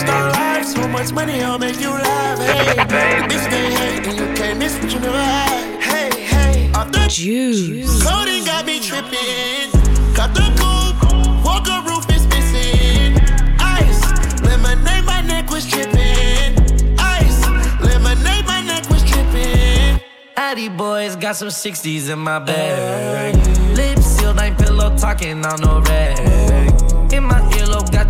Rockstar 0.00 0.32
life, 0.32 0.64
so 0.64 0.88
much 0.88 1.12
money, 1.12 1.42
I'll 1.42 1.58
make 1.58 1.80
you 1.80 1.90
laugh. 1.90 2.38
Hey, 2.38 2.84
baby. 2.86 3.28
This 3.28 3.46
they 3.46 3.72
hate, 3.72 4.06
and 4.06 4.18
you 4.18 4.34
can't 4.34 4.58
miss 4.58 4.78
what 4.78 4.92
you 4.92 5.00
never 5.00 5.18
had. 5.18 5.80
Hey, 5.82 6.20
hey, 6.22 6.72
off 6.72 6.90
the 6.90 7.06
juice. 7.08 8.02
Coding 8.02 8.44
got 8.44 8.64
me 8.64 8.80
tripping. 8.80 9.70
Got 10.14 10.34
the 10.34 10.46
coupe, 10.58 11.44
walker 11.44 11.82
roof 11.86 12.08
is 12.10 12.26
missing. 12.28 13.18
Ice, 13.58 14.40
lemonade, 14.42 15.04
my 15.04 15.20
neck 15.20 15.50
was 15.50 15.66
tripping. 15.66 16.98
Ice, 16.98 17.40
lemonade, 17.80 18.46
my 18.46 18.62
neck 18.62 18.88
was 18.88 19.02
tripping. 19.04 20.00
Addy 20.36 20.68
boys 20.68 21.16
got 21.16 21.36
some 21.36 21.48
60s 21.48 22.10
in 22.10 22.18
my 22.18 22.38
bag. 22.38 23.34
Lips 23.76 24.06
sealed, 24.06 24.40
ain't 24.40 24.56
pillow 24.58 24.96
talking 24.96 25.44
on 25.44 25.60
no 25.60 25.80
rag. 25.80 26.39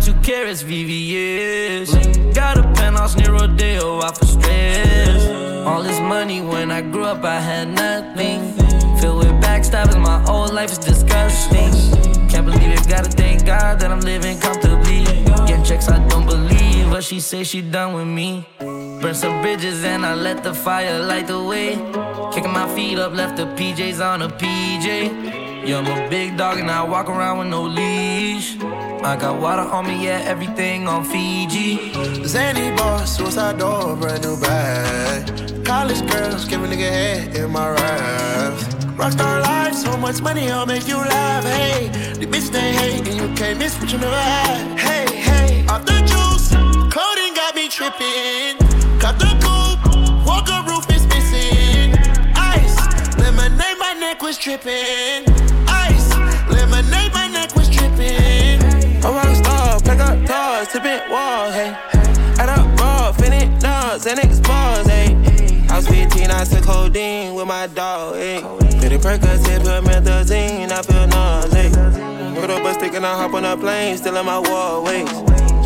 Two 0.01 0.13
carrots, 0.21 0.63
VVS. 0.63 2.33
Got 2.33 2.57
a 2.57 2.63
penthouse 2.73 3.15
near 3.15 3.33
Rodeo, 3.33 3.99
off 3.99 4.17
for 4.17 4.25
stress. 4.25 5.27
All 5.65 5.83
this 5.83 5.99
money 5.99 6.41
when 6.41 6.71
I 6.71 6.81
grew 6.81 7.03
up, 7.03 7.23
I 7.23 7.39
had 7.39 7.69
nothing. 7.69 8.53
Filled 8.99 9.19
with 9.19 9.33
backstabbing, 9.43 10.01
my 10.01 10.19
whole 10.21 10.51
life 10.51 10.71
is 10.71 10.79
disgusting. 10.79 11.71
Can't 12.29 12.45
believe 12.45 12.71
it, 12.71 12.87
gotta 12.87 13.09
thank 13.09 13.45
God 13.45 13.79
that 13.79 13.91
I'm 13.91 14.01
living 14.01 14.39
comfortably. 14.39 15.03
Getting 15.45 15.63
checks, 15.63 15.87
I 15.87 15.99
don't 16.07 16.25
believe 16.25 16.89
what 16.89 17.03
she 17.03 17.19
say 17.19 17.43
she 17.43 17.61
done 17.61 17.93
with 17.93 18.07
me. 18.07 18.45
Burn 18.59 19.13
some 19.13 19.41
bridges 19.41 19.83
and 19.83 20.05
I 20.05 20.15
let 20.15 20.43
the 20.43 20.53
fire 20.53 20.99
light 21.03 21.27
the 21.27 21.43
way. 21.43 21.75
Kicking 22.33 22.53
my 22.53 22.67
feet 22.75 22.97
up, 22.97 23.13
left 23.13 23.37
the 23.37 23.45
PJs 23.45 23.99
on 24.03 24.21
a 24.23 24.29
PJ. 24.29 25.67
Yeah, 25.67 25.77
I'm 25.77 25.85
a 25.85 26.09
big 26.09 26.37
dog 26.37 26.57
and 26.57 26.71
I 26.71 26.83
walk 26.83 27.07
around 27.07 27.37
with 27.39 27.47
no 27.47 27.63
leash. 27.63 28.57
I 29.03 29.15
got 29.15 29.41
water 29.41 29.63
on 29.63 29.87
me, 29.87 30.05
yeah, 30.05 30.21
everything 30.25 30.87
on 30.87 31.03
Fiji. 31.03 31.91
Zany 32.23 32.75
boss, 32.77 33.17
suicide 33.17 33.57
door, 33.57 33.95
brand 33.95 34.23
new 34.23 34.39
bag. 34.39 35.65
College 35.65 36.07
girls, 36.11 36.45
give 36.45 36.63
a 36.63 36.67
nigga 36.67 36.89
head 36.89 37.35
in 37.35 37.49
my 37.49 37.71
raps. 37.71 38.63
Rockstar 38.99 39.41
life, 39.41 39.73
so 39.73 39.97
much 39.97 40.21
money, 40.21 40.51
I'll 40.51 40.67
make 40.67 40.87
you 40.87 40.97
laugh. 40.97 41.43
Hey, 41.43 41.87
the 42.19 42.27
bitch 42.27 42.51
they 42.51 42.73
hate, 42.73 43.07
and 43.07 43.17
you 43.17 43.35
can't 43.35 43.57
miss 43.57 43.79
what 43.79 43.91
you 43.91 43.97
never 43.97 44.15
had. 44.15 44.79
Hey, 44.79 45.15
hey, 45.15 45.65
off 45.67 45.83
the 45.83 45.97
juice, 46.01 46.51
coding 46.93 47.33
got 47.33 47.55
me 47.55 47.69
tripping. 47.69 48.57
Cut 48.99 49.17
the 49.17 49.33
coupe, 49.41 50.27
walker 50.27 50.61
roof 50.69 50.85
is 50.91 51.07
missing. 51.07 51.95
Ice, 52.35 52.77
lemonade, 53.17 53.79
my 53.79 53.93
neck 53.99 54.21
was 54.21 54.37
tripping. 54.37 55.30
Pack 59.95 60.09
up 60.09 60.27
doors, 60.27 60.67
tipping 60.71 61.09
walls, 61.09 61.53
hey. 61.53 61.75
Add 62.39 62.49
up 62.49 62.79
raw, 62.79 63.11
finish 63.11 63.61
nuts, 63.61 64.05
and 64.07 64.19
expose, 64.19 64.87
hey. 64.87 65.15
I 65.69 65.77
was 65.77 65.87
15, 65.87 66.31
I 66.31 66.43
took 66.43 66.63
codeine 66.63 67.33
with 67.35 67.47
my 67.47 67.67
dog, 67.67 68.15
hey. 68.15 68.41
Pretty 68.79 68.97
Percocet, 68.97 69.59
put 69.63 69.83
methazine, 69.83 70.71
I 70.71 70.81
feel 70.81 71.07
nauseous. 71.07 71.75
Put 72.39 72.49
up 72.49 72.65
a 72.65 72.73
stick 72.73 72.93
and 72.93 73.05
I 73.05 73.15
hop 73.15 73.33
on 73.33 73.45
a 73.45 73.57
plane, 73.57 73.97
still 73.97 74.17
in 74.17 74.25
my 74.25 74.39
wallways. 74.39 75.09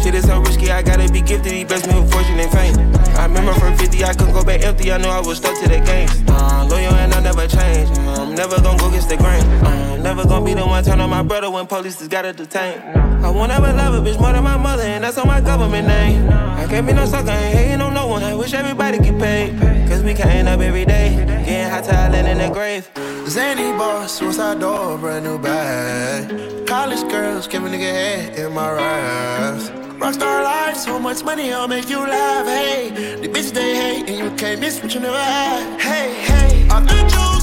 Shit 0.03 0.15
is 0.15 0.25
so 0.25 0.39
risky, 0.39 0.71
I 0.71 0.81
gotta 0.81 1.11
be 1.11 1.21
gifted. 1.21 1.51
He 1.51 1.63
blessed 1.63 1.87
me 1.87 1.99
with 1.99 2.11
fortune 2.11 2.39
and 2.39 2.51
fame. 2.51 2.75
I 3.15 3.25
remember 3.25 3.53
from 3.53 3.77
50, 3.77 4.03
I 4.03 4.13
couldn't 4.13 4.33
go 4.33 4.43
back 4.43 4.63
empty. 4.63 4.91
I 4.91 4.97
knew 4.97 5.07
I 5.07 5.21
was 5.21 5.37
stuck 5.37 5.57
to 5.61 5.69
the 5.69 5.79
game. 5.79 6.09
Uh, 6.27 6.67
loyal 6.69 6.93
and 6.95 7.13
I 7.13 7.21
never 7.21 7.47
change. 7.47 7.89
Uh, 7.97 8.23
I'm 8.23 8.35
never 8.35 8.61
gonna 8.61 8.77
go 8.77 8.89
against 8.89 9.09
the 9.09 9.17
grain. 9.17 9.43
Uh, 9.63 9.95
I'm 9.95 10.03
never 10.03 10.23
gonna 10.25 10.45
be 10.45 10.53
the 10.53 10.65
one 10.65 10.83
turn 10.83 10.99
on 10.99 11.09
my 11.09 11.23
brother 11.23 11.49
when 11.49 11.65
police 11.65 11.97
just 11.97 12.11
gotta 12.11 12.33
detain. 12.33 13.04
I 13.23 13.29
won't 13.29 13.51
ever 13.51 13.71
love 13.73 13.93
a 13.95 14.09
bitch 14.09 14.19
more 14.19 14.33
than 14.33 14.43
my 14.43 14.57
mother, 14.57 14.83
and 14.83 15.03
that's 15.03 15.17
on 15.17 15.27
my 15.27 15.41
government 15.41 15.87
name. 15.87 16.29
I 16.29 16.65
can't 16.67 16.85
be 16.87 16.93
no 16.93 17.05
sucker, 17.05 17.29
ain't 17.29 17.57
hating 17.57 17.81
on 17.81 17.93
no 17.93 18.07
one. 18.07 18.23
I 18.23 18.33
wish 18.33 18.53
everybody 18.53 18.99
get 18.99 19.19
paid. 19.19 19.59
Cause 19.89 20.03
we 20.03 20.13
can't 20.13 20.47
up 20.47 20.59
every 20.59 20.85
day. 20.85 21.15
Getting 21.45 21.69
hot 21.69 21.83
talent 21.83 22.27
in 22.27 22.37
the 22.37 22.49
grave. 22.53 22.89
Zany 23.27 23.75
boss, 23.77 24.13
suicide 24.13 24.59
door, 24.59 24.97
brand 24.97 25.25
new 25.25 25.37
bag. 25.37 26.67
College 26.67 27.09
girls, 27.09 27.47
give 27.47 27.63
a 27.65 27.69
nigga 27.69 27.91
head 27.91 28.39
in 28.39 28.53
my 28.53 28.71
raps. 28.71 29.69
Rockstar 29.99 30.43
life, 30.43 30.77
so 30.77 30.99
much 30.99 31.23
money, 31.23 31.51
I'll 31.51 31.67
make 31.67 31.89
you 31.89 31.99
laugh. 31.99 32.45
Hey, 32.45 32.89
the 33.21 33.27
bitch 33.27 33.51
they 33.51 33.75
hate, 33.75 34.09
and 34.09 34.17
you 34.17 34.29
can't 34.37 34.59
miss 34.59 34.81
what 34.81 34.93
you 34.93 34.99
never 34.99 35.17
had. 35.17 35.81
Hey, 35.81 36.13
hey, 36.29 36.67
off 36.69 36.83
the 36.83 37.01
juice, 37.13 37.34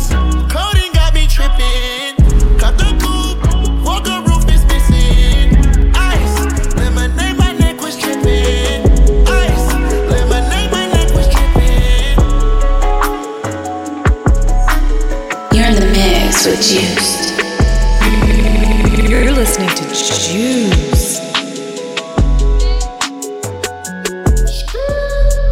Juice. 16.51 17.39
You're 19.09 19.31
listening 19.31 19.69
to 19.69 19.85
Juice. 19.95 21.21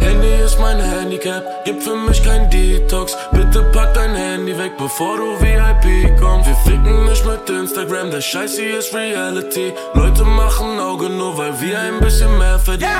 Handy 0.01 0.35
ist 0.45 0.59
mein 0.59 0.81
Handicap, 0.81 1.65
gibt 1.65 1.85
für 1.85 1.95
mich 1.95 2.21
kein 2.25 2.51
Detox. 2.51 3.17
Bitte 3.31 3.63
pack 3.73 3.95
dein 3.95 4.17
Handy 4.17 4.59
weg, 4.59 4.73
bevor 4.77 5.17
du 5.17 5.41
VIP 5.41 6.19
kommst. 6.19 6.49
Wir 6.49 6.57
ficken 6.57 7.05
nicht 7.05 7.25
mit 7.25 7.49
Instagram, 7.49 8.11
der 8.11 8.21
Scheiß 8.21 8.57
hier 8.57 8.81
ist 8.81 8.93
Reality. 8.93 9.73
Leute 9.95 10.25
machen 10.25 10.81
Auge 10.81 11.09
nur, 11.09 11.39
weil 11.39 11.61
wir 11.61 11.79
ein 11.79 12.01
bisschen 12.01 12.37
mehr 12.37 12.59
verdienen. 12.59 12.91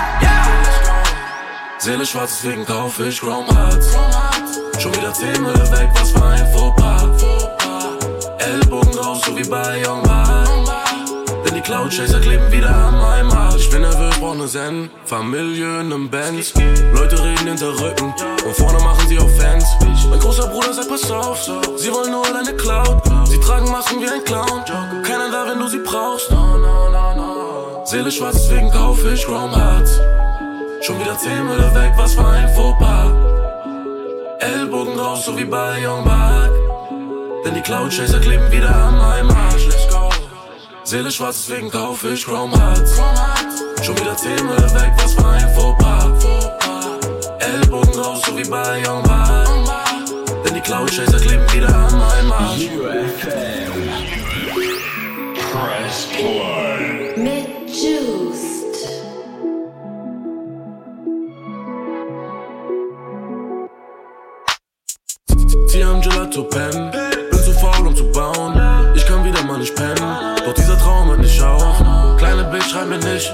Seele 1.79 2.07
schwarz, 2.07 2.41
deswegen 2.41 2.65
kauf 2.65 3.01
ich 3.01 3.21
Chrome 3.21 3.49
Hearts. 3.53 3.89
Schon 4.79 4.95
wieder 4.95 5.13
10 5.13 5.43
Mülle 5.43 5.73
weg, 5.73 5.89
was 5.95 6.15
war 6.15 6.31
ein 6.31 6.47
Fauxpas? 6.53 7.50
Ellbogen 8.41 8.93
drauf, 8.93 9.25
so 9.25 9.37
wie 9.37 9.49
bei 9.49 9.83
Young. 9.87 10.03
Denn 11.45 11.55
die 11.55 11.61
Cloud 11.61 11.91
Chaser 11.91 12.21
kleben 12.21 12.51
wieder 12.51 12.75
an 12.75 12.99
meinem 12.99 13.31
Arsch. 13.31 13.65
Ich 13.65 13.71
bin 13.71 13.83
nervös, 13.83 14.19
brauch 14.19 14.35
ne 14.35 14.47
Zen. 14.47 14.91
Familie 15.05 15.81
in 15.81 15.89
nem 15.89 16.09
Benz. 16.09 16.53
Leute 16.93 17.23
reden 17.23 17.47
hinter 17.47 17.69
Rücken. 17.81 18.15
Und 18.45 18.57
vorne 18.57 18.79
machen 18.79 19.07
sie 19.09 19.19
auch 19.19 19.29
Fans. 19.31 19.65
Mein 20.09 20.19
großer 20.19 20.49
Bruder 20.49 20.73
sagt, 20.73 20.89
pass 20.89 21.11
auf. 21.11 21.39
Sie 21.77 21.93
wollen 21.93 22.11
nur 22.11 22.25
deine 22.25 22.57
Cloud. 22.57 23.03
Sie 23.27 23.39
tragen 23.41 23.71
Masken 23.71 24.01
wie 24.01 24.09
ein 24.09 24.25
Clown. 24.25 24.65
Keiner 25.05 25.31
da, 25.31 25.47
wenn 25.49 25.59
du 25.59 25.69
sie 25.69 25.81
brauchst. 25.85 26.31
Seele 27.85 28.11
schwarz, 28.11 28.47
deswegen 28.47 28.71
kauf 28.71 29.05
ich 29.05 29.25
Chrome 29.25 29.55
Hearts. 29.55 29.99
Schon 30.83 31.01
wieder 31.01 31.19
10 31.19 31.45
Mülle 31.45 31.75
weg, 31.75 31.93
was 31.97 32.17
war 32.17 32.33
ein 32.33 32.49
Fauxpas? 32.55 33.11
Ellbogen 34.39 34.97
drauf, 34.97 35.19
so 35.25 35.37
wie 35.37 35.45
bei 35.45 35.85
Young 35.85 36.05
Buck. 36.05 36.60
Denn 37.45 37.55
die 37.55 37.63
Cloud-Chaser 37.63 38.21
kleben 38.21 38.51
wieder 38.53 38.75
an 38.75 38.99
meinem 38.99 39.31
Arsch. 39.31 39.69
Seele 40.85 41.11
schwarz, 41.11 41.47
deswegen 41.47 41.71
kauf 41.71 42.05
ich 42.05 42.25
Chrome 42.25 42.57
Hearts. 42.57 43.01
Schon 43.83 43.97
wieder 43.99 44.17
Zähne 44.17 44.57
weg, 44.75 44.93
was 44.99 45.17
war 45.17 45.33
ein 45.33 45.49
Fauxpas. 45.55 46.25
Ellbogen 47.39 47.99
raus, 47.99 48.21
so 48.27 48.37
wie 48.37 48.49
bei 48.49 48.83
Young 48.87 49.03
Bar. 49.05 49.45
Denn 50.45 50.55
die 50.55 50.61
Cloud-Chaser 50.61 51.19
kleben 51.19 51.51
wieder 51.53 51.69
an 51.69 51.99
meinem 51.99 52.33
Arsch. 52.33 52.67
UFM. 52.67 53.73
Press 55.35 56.07
Play. 56.13 57.17
Mit 57.17 57.71
Juice. 57.71 58.51
Gelato 66.03 66.45
Pen 66.45 67.00
bin 68.01 68.13
zu 68.13 68.21
faul, 68.21 68.37
um 68.37 68.55
zu 68.55 68.59
bauen. 68.59 68.93
Ich 68.95 69.07
kann 69.07 69.25
wieder 69.25 69.43
mal 69.45 69.59
nicht 69.59 69.75
pennen. 69.75 69.97
Doch 70.45 70.55
dieser 70.55 70.79
Traum 70.79 71.11
hat 71.11 71.19
nicht 71.19 71.41
auf. 71.43 71.83
Kleine 72.19 72.45
Bitch, 72.45 72.71
schreib 72.71 72.89
mir 72.89 72.99
nicht. 72.99 73.33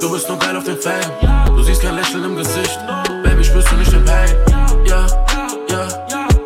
Du 0.00 0.10
bist 0.12 0.28
nur 0.28 0.38
geil 0.38 0.56
auf 0.56 0.64
den 0.64 0.76
Fame. 0.78 1.10
Du 1.56 1.62
siehst 1.62 1.82
kein 1.82 1.96
Lächeln 1.96 2.24
im 2.24 2.36
Gesicht. 2.36 2.78
Baby, 3.22 3.44
spürst 3.44 3.70
du 3.70 3.76
nicht 3.76 3.92
den 3.92 4.04
Pain? 4.04 4.30
Ja, 4.86 5.06
ja. 5.70 5.88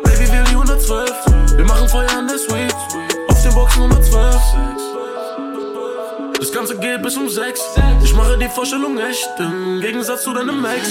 Baby, 0.03 0.31
will 0.31 0.43
die 0.49 0.55
112. 0.55 1.11
Wir 1.55 1.65
machen 1.65 1.87
Feuer 1.89 2.19
in 2.19 2.27
der 2.27 2.37
Suite. 2.37 2.75
Auf 3.29 3.41
den 3.41 3.53
Boxen 3.53 3.83
112. 3.83 4.35
Das 6.39 6.51
Ganze 6.51 6.77
geht 6.77 7.01
bis 7.01 7.17
um 7.17 7.29
6. 7.29 7.61
Ich 8.03 8.13
mache 8.13 8.37
die 8.37 8.49
Vorstellung 8.49 8.97
echt. 8.97 9.29
Im 9.39 9.81
Gegensatz 9.81 10.23
zu 10.23 10.33
deinem 10.33 10.65
Ex. 10.65 10.89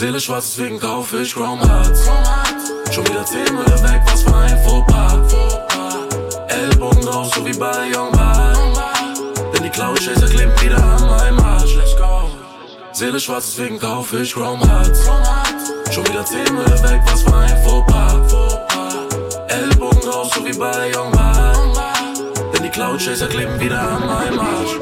Seele 0.00 0.18
schwarz, 0.18 0.54
deswegen 0.56 0.80
kaufe 0.80 1.18
ich 1.18 1.34
Chrome 1.34 1.60
Hearts. 1.62 2.08
Schon 2.90 3.06
wieder 3.06 3.22
10 3.22 3.54
Müller 3.54 3.82
weg, 3.82 4.00
was 4.06 4.22
für 4.22 4.34
ein 4.34 4.58
Fauxpas. 4.64 5.34
Ellbogen 6.48 7.02
drauf, 7.02 7.30
so 7.34 7.44
wie 7.44 7.52
bei 7.52 7.90
Young. 7.94 8.10
Denn 9.52 9.62
die 9.62 9.68
Cloud 9.68 10.00
Chaser 10.02 10.26
kleben 10.26 10.58
wieder 10.62 10.82
an 10.82 11.06
meinem 11.06 11.38
Arsch. 11.40 11.76
Seele 12.92 13.20
schwarz, 13.20 13.54
deswegen 13.54 13.78
kaufe 13.78 14.20
ich 14.20 14.32
Chrome 14.32 14.66
Hearts. 14.66 15.04
Schon 15.90 16.08
wieder 16.08 16.24
10 16.24 16.44
Müller 16.44 16.82
weg, 16.82 17.02
was 17.04 17.20
für 17.20 17.36
ein 17.36 17.62
Fauxpas. 17.62 18.32
Ellbogen 19.48 20.00
drauf, 20.00 20.32
so 20.34 20.42
wie 20.46 20.56
bei 20.56 20.96
Young. 20.96 21.12
Denn 22.54 22.62
die 22.62 22.70
Cloud 22.70 23.04
Chaser 23.04 23.28
kleben 23.28 23.60
wieder 23.60 23.82
an 23.82 24.06
meinem 24.06 24.40
Arsch. 24.40 24.80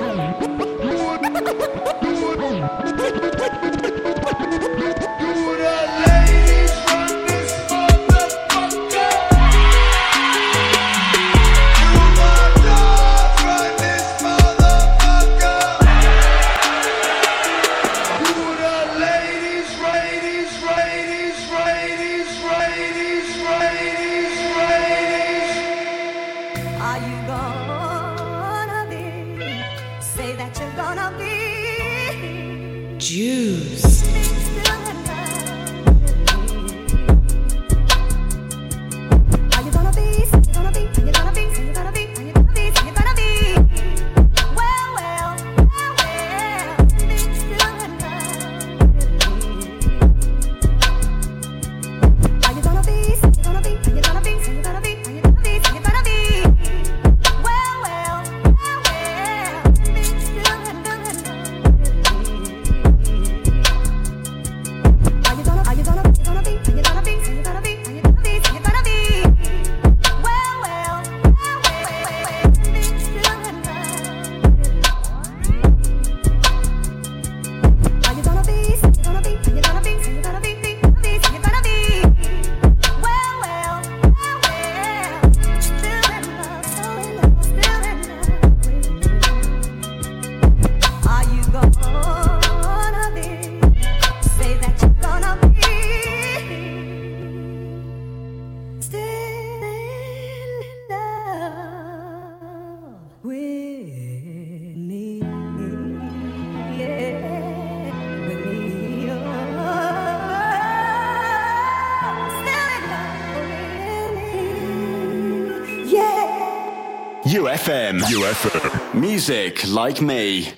YouFM. 118.29 118.95
Music 118.95 119.67
like 119.69 120.03
me. 120.03 120.58